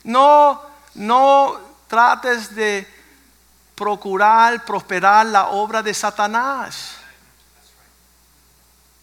No, 0.03 0.61
no 0.95 1.72
trates 1.93 2.55
de 2.55 2.87
procurar 3.75 4.65
prosperar 4.65 5.27
la 5.27 5.49
obra 5.49 5.83
de 5.83 5.93
Satanás. 5.93 6.95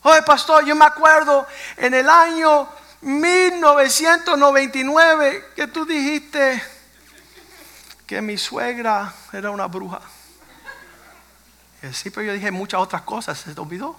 Oye, 0.03 0.23
pastor, 0.23 0.65
yo 0.65 0.75
me 0.75 0.87
acuerdo 0.87 1.47
en 1.77 1.95
el 1.95 2.11
año 2.11 2.69
1999 3.03 5.53
que 5.55 5.69
tú 5.69 5.87
dijiste 5.87 6.61
que 8.09 8.21
mi 8.21 8.37
suegra 8.37 9.15
era 9.33 9.53
una 9.53 9.69
bruja. 9.69 10.01
Sí, 11.93 12.11
pero 12.11 12.27
yo 12.27 12.33
dije 12.33 12.51
muchas 12.51 12.81
otras 12.81 13.03
cosas, 13.03 13.39
se 13.39 13.55
te 13.55 13.61
olvidó. 13.61 13.95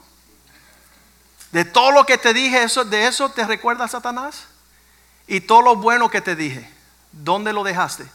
De 1.54 1.64
todo 1.64 1.94
lo 1.94 2.06
que 2.06 2.18
te 2.18 2.34
dije, 2.34 2.62
eso, 2.62 2.84
de 2.84 3.08
eso 3.08 3.32
te 3.32 3.48
recuerda 3.48 3.88
Satanás. 3.88 4.48
Y 5.28 5.39
todo 5.39 5.62
lo 5.62 5.78
bueno 5.78 6.10
que 6.10 6.20
te 6.20 6.36
dije, 6.36 6.70
¿dónde 7.14 7.54
lo 7.54 7.64
dejaste? 7.64 8.06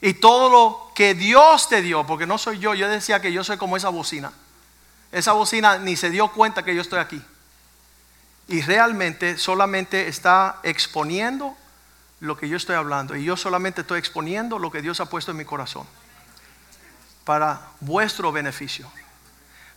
Y 0.00 0.14
todo 0.14 0.48
lo 0.50 0.92
que 0.94 1.14
Dios 1.14 1.68
te 1.68 1.82
dio, 1.82 2.06
porque 2.06 2.26
no 2.26 2.38
soy 2.38 2.58
yo, 2.58 2.74
yo 2.74 2.88
decía 2.88 3.20
que 3.20 3.32
yo 3.32 3.42
soy 3.42 3.56
como 3.56 3.76
esa 3.76 3.88
bocina. 3.88 4.32
Esa 5.12 5.32
bocina 5.32 5.78
ni 5.78 5.96
se 5.96 6.10
dio 6.10 6.28
cuenta 6.32 6.64
que 6.64 6.74
yo 6.74 6.82
estoy 6.82 6.98
aquí 6.98 7.22
y 8.48 8.62
realmente 8.62 9.38
solamente 9.38 10.08
está 10.08 10.60
exponiendo 10.62 11.56
lo 12.20 12.36
que 12.36 12.48
yo 12.48 12.56
estoy 12.56 12.76
hablando. 12.76 13.16
Y 13.16 13.24
yo 13.24 13.36
solamente 13.36 13.80
estoy 13.80 13.98
exponiendo 13.98 14.58
lo 14.58 14.70
que 14.70 14.82
Dios 14.82 15.00
ha 15.00 15.06
puesto 15.06 15.32
en 15.32 15.36
mi 15.36 15.44
corazón. 15.44 15.86
Para 17.24 17.60
vuestro 17.80 18.30
beneficio. 18.30 18.90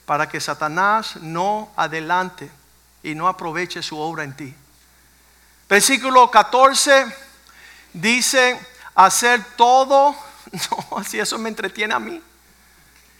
Para 0.06 0.30
que 0.30 0.40
Satanás 0.40 1.18
no 1.18 1.72
adelante 1.76 2.52
y 3.02 3.16
no 3.16 3.28
aproveche 3.28 3.82
su 3.82 3.98
obra 3.98 4.24
en 4.24 4.36
ti. 4.36 4.56
Versículo 5.68 6.30
14 6.30 7.06
dice, 7.94 8.60
hacer 9.06 9.44
todo, 9.56 10.16
no, 10.92 11.04
si 11.04 11.20
eso 11.20 11.38
me 11.38 11.50
entretiene 11.50 11.94
a 11.94 12.00
mí. 12.00 12.22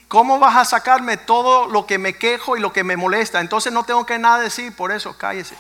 ¿Cómo 0.08 0.40
vas 0.40 0.58
a 0.58 0.66
sacarme 0.66 1.18
todo 1.18 1.68
lo 1.68 1.86
que 1.86 1.98
me 1.98 2.18
quejo 2.18 2.58
y 2.58 2.60
lo 2.60 2.74
que 2.74 2.84
me 2.84 2.98
molesta? 2.98 3.40
Entonces 3.40 3.72
no 3.72 3.84
tengo 3.84 4.06
que 4.06 4.18
nada 4.18 4.40
decir, 4.40 4.76
por 4.76 4.92
eso 4.92 5.16
cállese. 5.18 5.56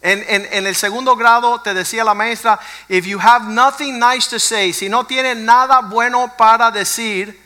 En, 0.00 0.24
en, 0.28 0.66
el 0.66 0.74
segundo 0.74 1.14
grado 1.14 1.60
te 1.60 1.74
decía 1.74 2.02
la 2.02 2.14
maestra, 2.14 2.58
if 2.88 3.06
you 3.06 3.20
have 3.20 3.46
nothing 3.48 4.00
nice 4.00 4.28
to 4.28 4.40
say, 4.40 4.72
si 4.72 4.88
no 4.88 5.04
tienes 5.04 5.36
nada 5.36 5.80
bueno 5.80 6.32
para 6.36 6.72
decir, 6.72 7.40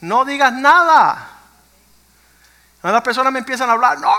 no 0.00 0.26
digas 0.26 0.52
nada. 0.52 1.31
Las 2.82 3.02
personas 3.02 3.32
me 3.32 3.38
empiezan 3.38 3.70
a 3.70 3.74
hablar, 3.74 4.00
no, 4.00 4.10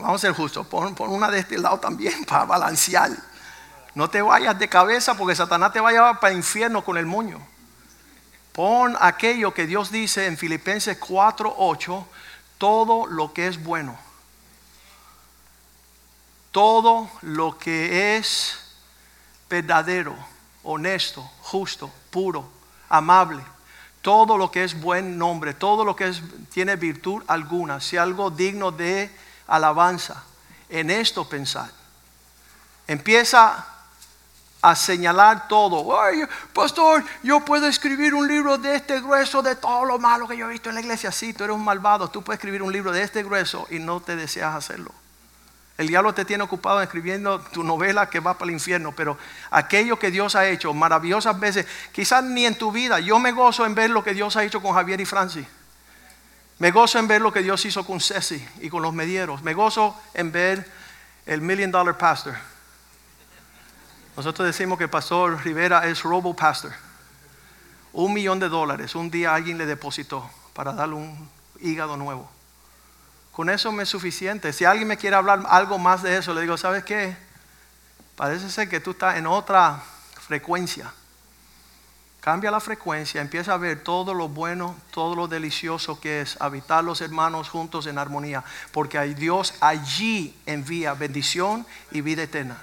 vamos 0.00 0.14
a 0.14 0.18
ser 0.18 0.32
justos, 0.32 0.64
pon, 0.66 0.94
pon 0.94 1.10
una 1.10 1.28
de 1.28 1.40
este 1.40 1.58
lado 1.58 1.78
también 1.78 2.24
para 2.28 2.44
balancear. 2.44 3.10
No 3.94 4.08
te 4.08 4.22
vayas 4.22 4.56
de 4.58 4.68
cabeza 4.68 5.14
porque 5.14 5.34
Satanás 5.34 5.72
te 5.72 5.80
va 5.80 5.88
a 5.88 5.92
llevar 5.92 6.20
para 6.20 6.30
el 6.30 6.38
infierno 6.38 6.84
con 6.84 6.96
el 6.96 7.06
moño. 7.06 7.40
Pon 8.52 8.96
aquello 9.00 9.52
que 9.52 9.66
Dios 9.66 9.90
dice 9.90 10.26
en 10.26 10.38
Filipenses 10.38 10.98
4:8, 11.00 12.04
todo 12.58 13.06
lo 13.06 13.32
que 13.32 13.48
es 13.48 13.62
bueno. 13.62 13.98
Todo 16.52 17.10
lo 17.22 17.58
que 17.58 18.16
es 18.16 18.58
verdadero, 19.48 20.16
honesto, 20.62 21.22
justo, 21.42 21.90
puro, 22.10 22.48
amable. 22.88 23.42
Todo 24.02 24.38
lo 24.38 24.50
que 24.50 24.64
es 24.64 24.80
buen 24.80 25.18
nombre, 25.18 25.54
todo 25.54 25.84
lo 25.84 25.94
que 25.94 26.08
es, 26.08 26.22
tiene 26.50 26.76
virtud 26.76 27.22
alguna, 27.26 27.80
si 27.80 27.96
algo 27.96 28.30
digno 28.30 28.70
de 28.70 29.10
alabanza. 29.46 30.24
En 30.68 30.90
esto 30.90 31.28
pensar. 31.28 31.70
Empieza 32.86 33.66
a 34.62 34.74
señalar 34.74 35.48
todo. 35.48 36.00
Ay, 36.00 36.22
pastor, 36.52 37.04
yo 37.22 37.44
puedo 37.44 37.66
escribir 37.66 38.14
un 38.14 38.28
libro 38.28 38.58
de 38.58 38.76
este 38.76 39.00
grueso 39.00 39.42
de 39.42 39.56
todo 39.56 39.84
lo 39.84 39.98
malo 39.98 40.28
que 40.28 40.36
yo 40.36 40.46
he 40.46 40.52
visto 40.52 40.68
en 40.68 40.74
la 40.74 40.80
iglesia. 40.80 41.10
Sí, 41.10 41.32
tú 41.32 41.44
eres 41.44 41.56
un 41.56 41.64
malvado. 41.64 42.08
Tú 42.08 42.22
puedes 42.22 42.38
escribir 42.38 42.62
un 42.62 42.72
libro 42.72 42.92
de 42.92 43.02
este 43.02 43.22
grueso 43.22 43.66
y 43.70 43.78
no 43.78 44.00
te 44.00 44.16
deseas 44.16 44.54
hacerlo. 44.54 44.92
El 45.80 45.88
diablo 45.88 46.12
te 46.12 46.26
tiene 46.26 46.44
ocupado 46.44 46.82
escribiendo 46.82 47.40
tu 47.40 47.64
novela 47.64 48.10
que 48.10 48.20
va 48.20 48.34
para 48.34 48.50
el 48.50 48.54
infierno, 48.54 48.92
pero 48.92 49.16
aquello 49.50 49.98
que 49.98 50.10
Dios 50.10 50.36
ha 50.36 50.46
hecho 50.46 50.74
maravillosas 50.74 51.40
veces, 51.40 51.66
quizás 51.90 52.22
ni 52.22 52.44
en 52.44 52.54
tu 52.54 52.70
vida. 52.70 53.00
Yo 53.00 53.18
me 53.18 53.32
gozo 53.32 53.64
en 53.64 53.74
ver 53.74 53.88
lo 53.88 54.04
que 54.04 54.12
Dios 54.12 54.36
ha 54.36 54.44
hecho 54.44 54.60
con 54.60 54.74
Javier 54.74 55.00
y 55.00 55.06
Francis. 55.06 55.46
Me 56.58 56.70
gozo 56.70 56.98
en 56.98 57.08
ver 57.08 57.22
lo 57.22 57.32
que 57.32 57.40
Dios 57.40 57.64
hizo 57.64 57.86
con 57.86 57.98
Ceci 57.98 58.46
y 58.60 58.68
con 58.68 58.82
los 58.82 58.92
medieros. 58.92 59.42
Me 59.42 59.54
gozo 59.54 59.98
en 60.12 60.30
ver 60.30 60.70
el 61.24 61.40
Million 61.40 61.70
Dollar 61.70 61.96
Pastor 61.96 62.34
nosotros 64.20 64.46
decimos 64.46 64.76
que 64.76 64.84
el 64.84 64.90
pastor 64.90 65.42
Rivera 65.42 65.86
es 65.86 66.02
robo 66.02 66.36
pastor. 66.36 66.72
Un 67.94 68.12
millón 68.12 68.38
de 68.38 68.50
dólares. 68.50 68.94
Un 68.94 69.10
día 69.10 69.34
alguien 69.34 69.56
le 69.56 69.64
depositó 69.64 70.28
para 70.52 70.74
darle 70.74 70.96
un 70.96 71.28
hígado 71.60 71.96
nuevo. 71.96 72.30
Con 73.32 73.48
eso 73.50 73.72
me 73.72 73.84
es 73.84 73.88
suficiente. 73.88 74.52
Si 74.52 74.64
alguien 74.64 74.88
me 74.88 74.96
quiere 74.96 75.16
hablar 75.16 75.42
algo 75.48 75.78
más 75.78 76.02
de 76.02 76.16
eso, 76.16 76.34
le 76.34 76.42
digo, 76.42 76.56
¿sabes 76.56 76.84
qué? 76.84 77.16
Parece 78.16 78.50
ser 78.50 78.68
que 78.68 78.80
tú 78.80 78.90
estás 78.90 79.16
en 79.16 79.26
otra 79.26 79.82
frecuencia. 80.20 80.92
Cambia 82.20 82.50
la 82.50 82.60
frecuencia, 82.60 83.22
empieza 83.22 83.54
a 83.54 83.56
ver 83.56 83.82
todo 83.82 84.12
lo 84.12 84.28
bueno, 84.28 84.76
todo 84.90 85.14
lo 85.14 85.26
delicioso 85.26 85.98
que 85.98 86.20
es 86.20 86.36
habitar 86.40 86.84
los 86.84 87.00
hermanos 87.00 87.48
juntos 87.48 87.86
en 87.86 87.96
armonía, 87.96 88.44
porque 88.72 88.98
Dios 89.14 89.54
allí 89.60 90.38
envía 90.44 90.92
bendición 90.92 91.66
y 91.90 92.02
vida 92.02 92.24
eterna 92.24 92.58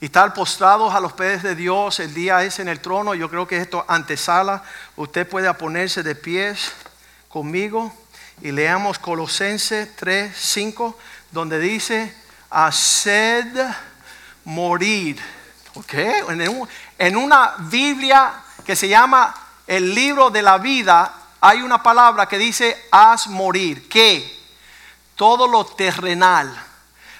y 0.00 0.06
estar 0.06 0.34
postrados 0.34 0.94
a 0.94 1.00
los 1.00 1.14
pies 1.14 1.42
de 1.42 1.54
Dios 1.54 2.00
el 2.00 2.12
día 2.12 2.42
es 2.44 2.58
en 2.58 2.68
el 2.68 2.80
trono. 2.80 3.14
Yo 3.14 3.30
creo 3.30 3.46
que 3.46 3.56
esto 3.56 3.84
antesala. 3.88 4.62
Usted 4.96 5.26
puede 5.26 5.52
ponerse 5.54 6.02
de 6.02 6.14
pies 6.14 6.72
conmigo 7.28 7.94
y 8.42 8.52
leamos 8.52 8.98
Colosenses 8.98 9.94
3, 9.96 10.36
5, 10.36 10.98
donde 11.30 11.58
dice, 11.58 12.14
haced 12.50 13.46
morir. 14.44 15.20
¿Ok? 15.74 15.94
En 16.98 17.16
una 17.16 17.54
Biblia 17.58 18.34
que 18.64 18.76
se 18.76 18.88
llama 18.88 19.34
el 19.66 19.94
libro 19.94 20.30
de 20.30 20.42
la 20.42 20.58
vida, 20.58 21.14
hay 21.40 21.62
una 21.62 21.82
palabra 21.82 22.26
que 22.26 22.38
dice, 22.38 22.86
haz 22.90 23.26
morir. 23.28 23.88
¿Qué? 23.88 24.36
Todo 25.14 25.46
lo 25.46 25.64
terrenal 25.64 26.65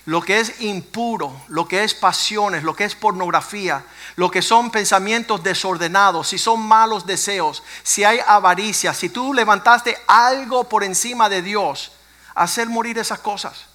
lo 0.07 0.23
que 0.23 0.41
es 0.41 0.61
impuro, 0.63 1.39
lo 1.49 1.69
que 1.69 1.85
es 1.85 1.95
pasiones, 1.95 2.63
lo 2.63 2.75
que 2.75 2.85
es 2.85 2.95
pornografía, 2.95 3.85
lo 4.17 4.31
que 4.31 4.41
son 4.41 4.71
pensamientos 4.71 5.43
desordenados, 5.43 6.29
si 6.29 6.39
son 6.39 6.61
malos 6.61 7.07
deseos, 7.07 7.63
si 7.83 8.05
hay 8.05 8.19
avaricia, 8.27 8.95
si 8.95 9.09
tú 9.09 9.35
levantaste 9.35 9.99
algo 10.07 10.65
por 10.69 10.83
encima 10.83 11.29
de 11.29 11.43
Dios, 11.43 11.93
hacer 12.35 12.69
morir 12.69 12.99
esas 12.99 13.19
cosas 13.19 13.67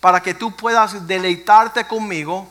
para 0.00 0.22
que 0.22 0.34
tú 0.34 0.56
puedas 0.56 1.06
deleitarte 1.06 1.86
conmigo 1.86 2.50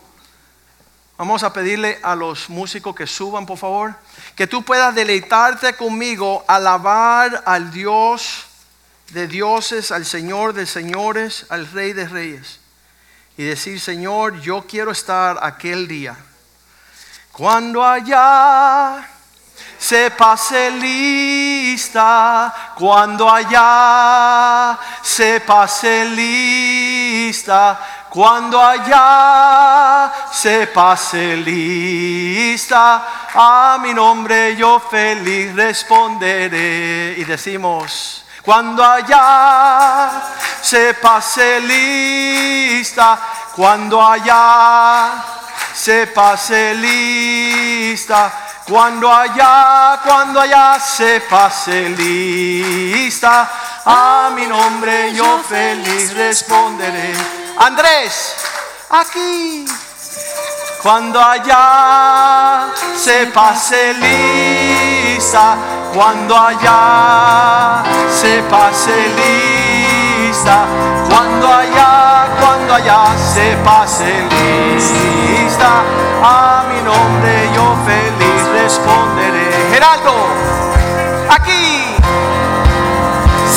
Vamos 1.17 1.41
a 1.41 1.51
pedirle 1.51 1.99
a 2.03 2.15
los 2.15 2.47
músicos 2.47 2.95
que 2.95 3.07
suban, 3.07 3.47
por 3.47 3.57
favor. 3.57 3.95
Que 4.35 4.45
tú 4.45 4.61
puedas 4.63 4.93
deleitarte 4.93 5.73
conmigo, 5.73 6.45
alabar 6.47 7.41
al 7.47 7.71
Dios 7.71 8.45
de 9.09 9.27
dioses, 9.27 9.91
al 9.91 10.05
Señor 10.05 10.53
de 10.53 10.67
señores, 10.67 11.47
al 11.49 11.71
Rey 11.71 11.93
de 11.93 12.07
reyes. 12.07 12.59
Y 13.37 13.43
decir, 13.43 13.79
Señor, 13.79 14.39
yo 14.41 14.65
quiero 14.67 14.91
estar 14.91 15.37
aquel 15.41 15.87
día. 15.87 16.15
Cuando 17.31 17.85
allá 17.85 19.07
se 19.77 20.09
pase 20.09 20.71
lista, 20.71 22.73
cuando 22.75 23.29
allá 23.29 24.77
se 25.03 25.39
pase 25.41 26.05
lista, 26.05 27.79
cuando 28.09 28.59
allá 28.59 30.11
se 30.31 30.65
pase 30.67 31.37
lista, 31.37 33.29
a 33.35 33.77
mi 33.79 33.93
nombre 33.93 34.55
yo 34.55 34.79
feliz 34.79 35.55
responderé. 35.55 37.13
Y 37.17 37.23
decimos, 37.23 38.25
cuando 38.47 38.81
allá 38.81 40.23
se 40.61 40.93
pase 40.93 41.59
lista, 41.59 43.19
cuando 43.53 44.01
allá 44.01 45.21
se 45.73 46.07
pase 46.07 46.73
lista, 46.75 48.31
cuando 48.65 49.11
allá, 49.11 49.99
cuando 50.01 50.39
allá 50.39 50.79
se 50.79 51.19
pase 51.29 51.89
lista, 51.89 53.49
a 53.83 54.31
mi 54.33 54.45
nombre 54.47 55.13
yo 55.13 55.39
feliz 55.39 56.13
responderé. 56.13 57.13
Andrés, 57.57 58.33
aquí. 58.91 59.65
Cuando 60.87 61.19
allá 61.19 62.69
se 62.95 63.25
pase 63.33 63.93
lista, 63.95 65.57
cuando 65.93 66.33
allá 66.33 67.83
se 68.09 68.41
pase 68.43 68.93
lista, 69.19 70.63
cuando 71.09 71.45
allá, 71.45 72.27
cuando 72.39 72.73
allá 72.75 73.03
se 73.17 73.57
pase 73.65 74.05
lista, 74.31 75.83
a 76.23 76.63
mi 76.69 76.81
nombre 76.81 77.49
yo 77.53 77.75
feliz 77.85 78.47
responderé. 78.61 79.67
Geraldo, 79.69 80.15
aquí 81.29 81.97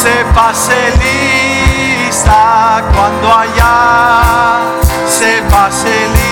se 0.03 0.25
pase 0.35 0.75
lista 0.99 2.83
cuando 2.93 3.33
allá 3.33 4.63
se 5.07 5.41
pase 5.43 6.09
lista 6.09 6.30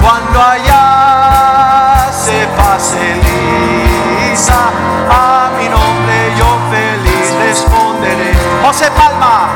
cuando 0.00 0.40
allá 0.40 2.08
se 2.12 2.46
pase 2.56 3.16
lista 4.30 4.70
a 5.10 5.50
mi 5.58 5.68
nombre 5.68 6.32
yo 6.38 6.46
feliz 6.70 7.34
responderé. 7.40 8.32
José 8.64 8.88
Palma 8.92 9.55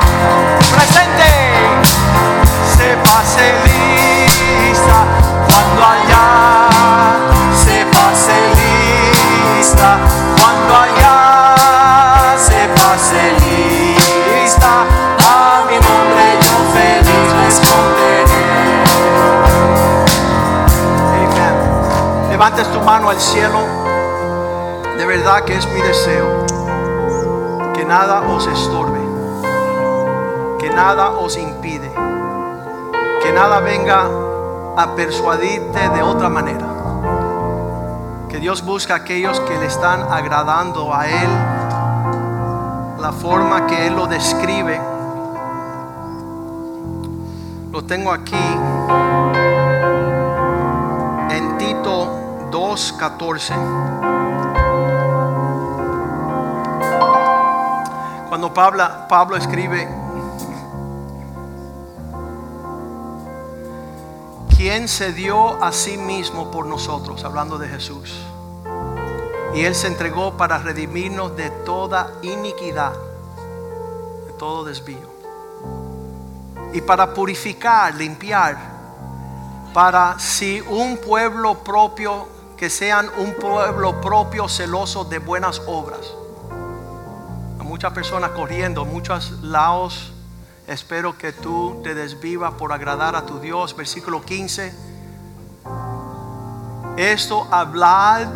al 23.10 23.20
cielo 23.20 23.60
de 24.96 25.06
verdad 25.06 25.44
que 25.44 25.56
es 25.56 25.66
mi 25.66 25.80
deseo 25.82 26.46
que 27.74 27.84
nada 27.84 28.22
os 28.22 28.46
estorbe 28.46 29.00
que 30.58 30.70
nada 30.70 31.10
os 31.10 31.36
impide 31.36 31.90
que 33.22 33.32
nada 33.32 33.60
venga 33.60 34.30
a 34.76 34.94
persuadirte 34.94 35.88
de 35.90 36.02
otra 36.02 36.28
manera. 36.28 36.66
Que 38.28 38.38
Dios 38.38 38.64
busca 38.64 38.94
a 38.94 38.96
aquellos 38.98 39.38
que 39.40 39.58
le 39.58 39.66
están 39.66 40.02
agradando 40.10 40.94
a 40.94 41.06
Él, 41.06 41.28
la 43.00 43.12
forma 43.12 43.66
que 43.66 43.86
Él 43.86 43.94
lo 43.94 44.06
describe. 44.06 44.80
Lo 47.72 47.84
tengo 47.84 48.10
aquí 48.10 48.36
2.14. 52.50 53.88
Cuando 58.28 58.52
Pablo, 58.54 58.84
Pablo 59.08 59.36
escribe, 59.36 59.88
quien 64.60 64.88
se 64.88 65.12
dio 65.14 65.62
a 65.64 65.72
sí 65.72 65.96
mismo 65.96 66.50
por 66.50 66.66
nosotros, 66.66 67.24
hablando 67.24 67.56
de 67.56 67.66
Jesús. 67.66 68.14
Y 69.54 69.62
Él 69.62 69.74
se 69.74 69.86
entregó 69.86 70.36
para 70.36 70.58
redimirnos 70.58 71.34
de 71.34 71.48
toda 71.48 72.12
iniquidad, 72.20 72.92
de 74.26 74.32
todo 74.34 74.64
desvío. 74.64 75.08
Y 76.74 76.82
para 76.82 77.14
purificar, 77.14 77.94
limpiar, 77.94 78.58
para 79.72 80.18
si 80.18 80.60
un 80.60 80.98
pueblo 80.98 81.58
propio, 81.64 82.28
que 82.60 82.70
sean 82.70 83.10
un 83.18 83.34
pueblo 83.34 84.00
propio 84.00 84.48
celoso 84.48 85.04
de 85.04 85.18
buenas 85.18 85.60
obras. 85.66 86.12
A 87.58 87.64
muchas 87.64 87.92
personas 87.92 88.30
corriendo, 88.30 88.84
muchos 88.84 89.32
lados 89.42 90.12
Espero 90.70 91.18
que 91.18 91.32
tú 91.32 91.80
te 91.82 91.96
desvivas 91.96 92.54
por 92.54 92.72
agradar 92.72 93.16
a 93.16 93.26
tu 93.26 93.40
Dios. 93.40 93.74
Versículo 93.74 94.24
15. 94.24 94.72
Esto 96.96 97.48
hablad 97.50 98.28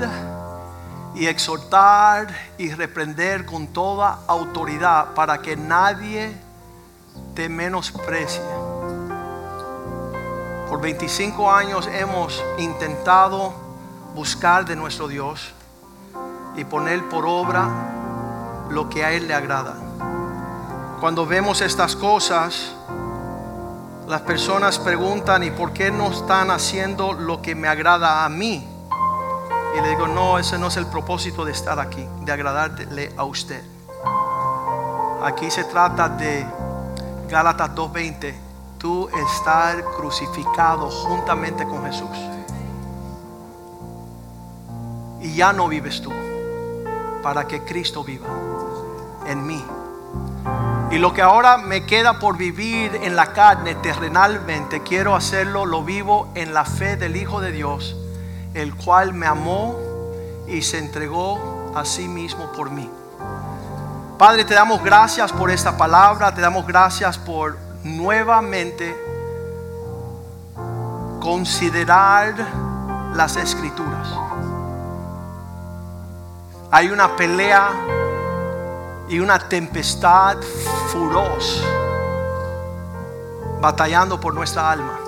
y 1.14 1.29
exhortar 1.29 2.35
y 2.59 2.72
reprender 2.72 3.47
con 3.47 3.68
toda 3.68 4.18
autoridad 4.27 5.14
para 5.14 5.43
que 5.43 5.57
nadie 5.57 6.37
te 7.37 7.49
menosprecie. 7.49 8.43
Por 10.68 10.81
25 10.81 11.53
años 11.53 11.87
hemos 11.87 12.43
intentado 12.59 13.64
buscar 14.15 14.65
de 14.65 14.77
nuestro 14.77 15.09
Dios 15.09 15.53
y 16.57 16.65
poner 16.65 17.09
por 17.09 17.25
obra 17.27 17.69
lo 18.71 18.89
que 18.89 19.05
a 19.05 19.12
Él 19.12 19.29
le 19.29 19.35
agrada. 19.35 19.75
Cuando 21.01 21.27
vemos 21.27 21.61
estas 21.61 21.97
cosas, 21.97 22.73
las 24.09 24.21
personas 24.23 24.79
preguntan, 24.79 25.43
¿y 25.43 25.51
por 25.51 25.73
qué 25.73 25.91
no 25.91 26.11
están 26.11 26.51
haciendo 26.51 27.12
lo 27.12 27.43
que 27.43 27.55
me 27.55 27.69
agrada 27.69 28.25
a 28.25 28.29
mí? 28.29 28.67
Y 29.77 29.81
le 29.81 29.89
digo, 29.89 30.07
no, 30.07 30.39
ese 30.39 30.59
no 30.59 30.69
es 30.69 30.77
el 30.77 30.87
propósito 30.87 31.45
de 31.45 31.53
estar 31.53 31.81
aquí, 31.81 32.07
de 32.23 32.33
agradarle 32.33 33.12
a 33.17 33.25
usted. 33.25 33.62
Aquí 35.23 35.51
se 35.51 35.65
trata 35.65 36.09
de 36.09 36.47
Gálatas 37.29 37.71
2.20, 37.75 38.35
tú 38.79 39.09
estar 39.09 39.83
crucificado 39.97 40.91
juntamente 40.91 41.65
con 41.65 41.85
Jesús. 41.85 42.44
Y 45.25 45.35
ya 45.35 45.55
no 45.55 45.68
vives 45.68 46.03
tú, 46.03 46.12
para 47.22 47.49
que 47.49 47.62
Cristo 47.64 48.05
viva 48.05 48.29
en 49.27 49.47
mí. 49.47 49.64
Y 50.91 50.99
lo 50.99 51.14
que 51.14 51.22
ahora 51.22 51.57
me 51.57 51.87
queda 51.87 52.18
por 52.18 52.37
vivir 52.37 52.95
en 53.03 53.16
la 53.16 53.33
carne 53.33 53.75
terrenalmente, 53.75 54.83
quiero 54.83 55.16
hacerlo, 55.16 55.64
lo 55.64 55.83
vivo 55.83 56.29
en 56.35 56.53
la 56.53 56.66
fe 56.66 56.97
del 56.97 57.16
Hijo 57.16 57.41
de 57.41 57.53
Dios, 57.53 57.97
el 58.53 58.75
cual 58.77 59.14
me 59.14 59.27
amó 59.27 59.75
y 60.47 60.61
se 60.61 60.79
entregó 60.79 61.72
a 61.75 61.87
sí 61.87 62.07
mismo 62.07 62.53
por 62.53 62.70
mí. 62.70 62.89
Padre, 64.18 64.45
te 64.45 64.53
damos 64.53 64.85
gracias 64.85 65.33
por 65.33 65.51
esta 65.51 65.77
palabra, 65.77 66.35
te 66.35 66.43
damos 66.43 66.66
gracias 66.66 67.16
por 67.16 67.57
nuevamente 67.83 68.95
considerar 71.18 72.35
las 73.14 73.37
escrituras. 73.37 74.24
Hay 76.77 76.89
una 76.89 77.14
pelea 77.14 77.70
y 79.09 79.20
una 79.20 79.39
tempestad 79.39 80.39
feroz 80.91 81.62
batallando 83.61 84.18
por 84.18 84.35
nuestra 84.35 84.72
alma. 84.72 84.99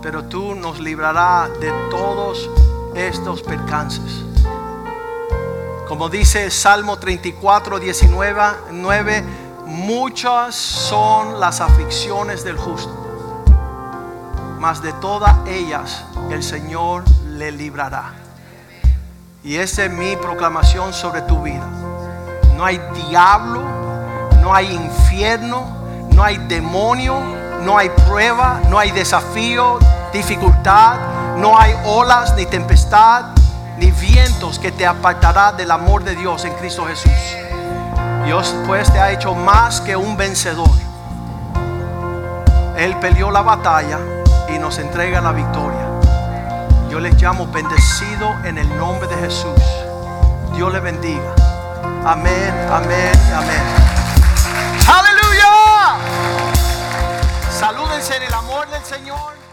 Pero 0.00 0.24
tú 0.24 0.54
nos 0.54 0.80
librarás 0.80 1.60
de 1.60 1.70
todos 1.90 2.48
estos 2.94 3.42
percances. 3.42 4.24
Como 5.88 6.08
dice 6.08 6.50
Salmo 6.50 6.98
34, 6.98 7.80
19, 7.80 8.42
9, 8.70 9.24
muchas 9.66 10.54
son 10.54 11.38
las 11.38 11.60
aflicciones 11.60 12.44
del 12.44 12.56
justo. 12.56 12.94
mas 14.58 14.80
de 14.80 14.94
todas 14.94 15.36
ellas 15.46 16.02
el 16.30 16.42
Señor 16.42 17.04
le 17.26 17.52
librará. 17.52 18.23
Y 19.44 19.58
esa 19.58 19.84
es 19.84 19.90
mi 19.90 20.16
proclamación 20.16 20.94
sobre 20.94 21.20
tu 21.20 21.42
vida. 21.42 21.66
No 22.56 22.64
hay 22.64 22.80
diablo, 23.08 23.60
no 24.40 24.54
hay 24.54 24.72
infierno, 24.72 25.66
no 26.14 26.24
hay 26.24 26.38
demonio, 26.48 27.20
no 27.60 27.76
hay 27.76 27.90
prueba, 27.90 28.62
no 28.70 28.78
hay 28.78 28.90
desafío, 28.92 29.78
dificultad, 30.14 30.96
no 31.36 31.58
hay 31.58 31.74
olas 31.84 32.34
ni 32.36 32.46
tempestad, 32.46 33.34
ni 33.76 33.90
vientos 33.90 34.58
que 34.58 34.72
te 34.72 34.86
apartará 34.86 35.52
del 35.52 35.70
amor 35.72 36.04
de 36.04 36.16
Dios 36.16 36.46
en 36.46 36.54
Cristo 36.54 36.86
Jesús. 36.86 37.12
Dios 38.24 38.54
pues 38.66 38.90
te 38.90 38.98
ha 38.98 39.12
hecho 39.12 39.34
más 39.34 39.82
que 39.82 39.94
un 39.94 40.16
vencedor. 40.16 40.70
Él 42.78 42.96
peleó 42.96 43.30
la 43.30 43.42
batalla 43.42 43.98
y 44.48 44.58
nos 44.58 44.78
entrega 44.78 45.20
la 45.20 45.32
victoria. 45.32 45.93
Yo 46.94 47.00
les 47.00 47.20
llamo 47.20 47.44
bendecido 47.48 48.32
en 48.44 48.56
el 48.56 48.68
nombre 48.78 49.08
de 49.08 49.16
Jesús. 49.16 49.60
Dios 50.54 50.72
les 50.72 50.80
bendiga. 50.80 51.34
Amén, 52.06 52.54
amén, 52.70 53.12
amén. 53.34 53.62
Aleluya. 54.86 55.96
Salúdense 57.50 58.14
en 58.14 58.22
el 58.22 58.32
amor 58.32 58.70
del 58.70 58.84
Señor. 58.84 59.43